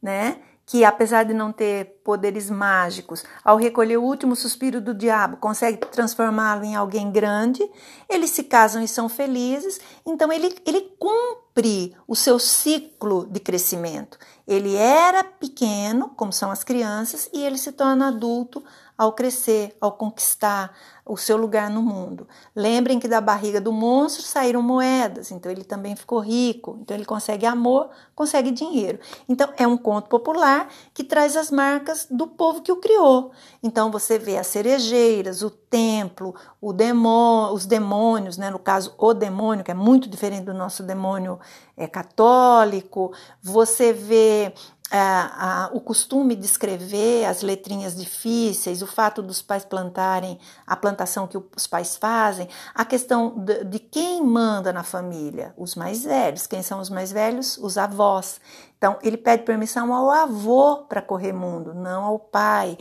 né? 0.03 0.41
Que, 0.69 0.85
apesar 0.85 1.25
de 1.25 1.33
não 1.33 1.51
ter 1.51 1.99
poderes 2.05 2.51
mágicos, 2.51 3.25
ao 3.43 3.57
recolher 3.57 3.97
o 3.97 4.03
último 4.03 4.37
suspiro 4.37 4.83
do 4.83 4.93
diabo, 4.93 5.39
consegue 5.39 5.79
transformá-lo 5.79 6.63
em 6.63 6.77
alguém 6.77 7.11
grande, 7.11 7.67
eles 8.07 8.29
se 8.29 8.45
casam 8.45 8.83
e 8.83 8.87
são 8.87 9.09
felizes, 9.09 9.81
então 10.05 10.31
ele, 10.31 10.55
ele 10.67 10.83
cumpre 10.99 11.97
o 12.07 12.15
seu 12.15 12.39
ciclo 12.39 13.27
de 13.31 13.41
crescimento. 13.41 14.19
Ele 14.47 14.77
era 14.77 15.25
pequeno, 15.25 16.11
como 16.11 16.35
são 16.35 16.51
as 16.51 16.63
crianças, 16.63 17.31
e 17.33 17.43
ele 17.43 17.57
se 17.57 17.73
torna 17.73 18.09
adulto 18.09 18.63
ao 18.99 19.13
crescer, 19.13 19.77
ao 19.81 19.93
conquistar 19.93 20.75
o 21.09 21.17
seu 21.17 21.39
lugar 21.39 21.71
no 21.71 21.81
mundo. 21.81 22.29
Lembrem 22.55 22.99
que 22.99 23.09
da 23.09 23.21
barriga 23.21 23.61
do 23.61 23.73
monstro 23.73 24.23
saíram 24.23 24.61
moedas, 24.61 25.31
então 25.31 25.51
ele 25.51 25.65
também 25.65 25.97
ficou 25.97 26.19
rico, 26.19 26.77
então 26.83 26.95
ele 26.95 27.07
consegue 27.07 27.47
amor, 27.47 27.89
consegue 28.15 28.51
dinheiro. 28.51 28.99
Então 29.27 29.49
é 29.57 29.67
um 29.67 29.79
conto 29.79 30.09
popular 30.09 30.69
que 30.93 31.03
traz 31.03 31.37
as 31.37 31.51
marcas 31.51 32.07
do 32.11 32.27
povo 32.27 32.61
que 32.61 32.71
o 32.71 32.77
criou. 32.77 33.31
Então 33.63 33.91
você 33.91 34.19
vê 34.19 34.37
as 34.37 34.49
cerejeiras, 34.49 35.43
o 35.43 35.49
templo, 35.49 36.35
o 36.61 36.73
demônio, 36.73 37.55
os 37.55 37.65
demônios, 37.65 38.37
né? 38.37 38.51
no 38.51 38.59
caso 38.59 38.95
o 38.99 39.15
demônio, 39.15 39.65
que 39.65 39.71
é 39.71 39.75
muito 39.75 40.11
diferente 40.11 40.45
do 40.45 40.55
nosso 40.55 40.83
demônio 40.83 41.39
é, 41.77 41.87
católico, 41.87 43.13
você 43.41 43.93
vê 43.93 44.53
a, 44.91 45.71
o 45.73 45.81
costume 45.81 46.35
de 46.35 46.47
escrever 46.47 47.27
as 47.27 47.43
letrinhas 47.43 47.95
difíceis, 47.95 48.81
o 48.81 48.87
fato 48.87 49.23
dos 49.23 49.43
pais 49.43 49.65
plantarem 49.65 50.39
a 50.67 50.75
plantação 50.77 51.27
que 51.27 51.37
os 51.37 51.67
pais 51.67 51.97
fazem, 51.97 52.49
a 52.75 52.85
questão 52.85 53.39
de, 53.39 53.65
de, 53.65 53.79
quem 53.79 54.23
manda 54.25 54.73
na 54.73 54.83
família, 54.83 55.53
os 55.57 55.75
mais 55.75 56.05
velhos. 56.05 56.47
Quem 56.47 56.63
são 56.63 56.81
os 56.81 56.89
mais 56.89 57.13
velhos? 57.13 57.59
Os 57.59 57.77
avós. 57.77 58.41
Então, 58.79 58.99
ele 59.03 59.17
pede 59.17 59.43
permissão 59.43 59.93
ao 59.93 60.11
avô 60.11 60.85
para 60.89 61.03
correr 61.03 61.33
mundo, 61.33 61.75
não 61.75 62.05
ao 62.05 62.19
pai. 62.19 62.79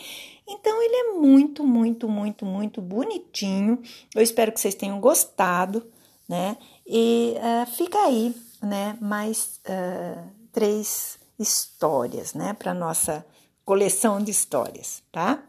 Então, 0.48 0.82
ele 0.82 0.96
é 0.96 1.13
muito, 1.20 1.65
muito, 1.65 2.08
muito, 2.08 2.46
muito 2.46 2.82
bonitinho. 2.82 3.82
Eu 4.15 4.22
espero 4.22 4.52
que 4.52 4.62
vocês 4.62 4.76
tenham 4.76 5.00
gostado, 5.02 5.86
né? 6.30 6.56
E 6.86 7.36
uh, 7.38 7.65
fica 7.72 7.98
aí, 7.98 8.34
né? 8.62 8.96
Mais 9.02 9.60
uh, 9.67 10.24
três 10.54 11.20
histórias, 11.39 12.34
né, 12.34 12.54
para 12.54 12.73
nossa 12.73 13.26
coleção 13.63 14.21
de 14.21 14.32
histórias, 14.32 15.04
tá? 15.12 15.43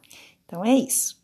Então 0.44 0.64
é 0.64 0.74
isso. 0.74 1.17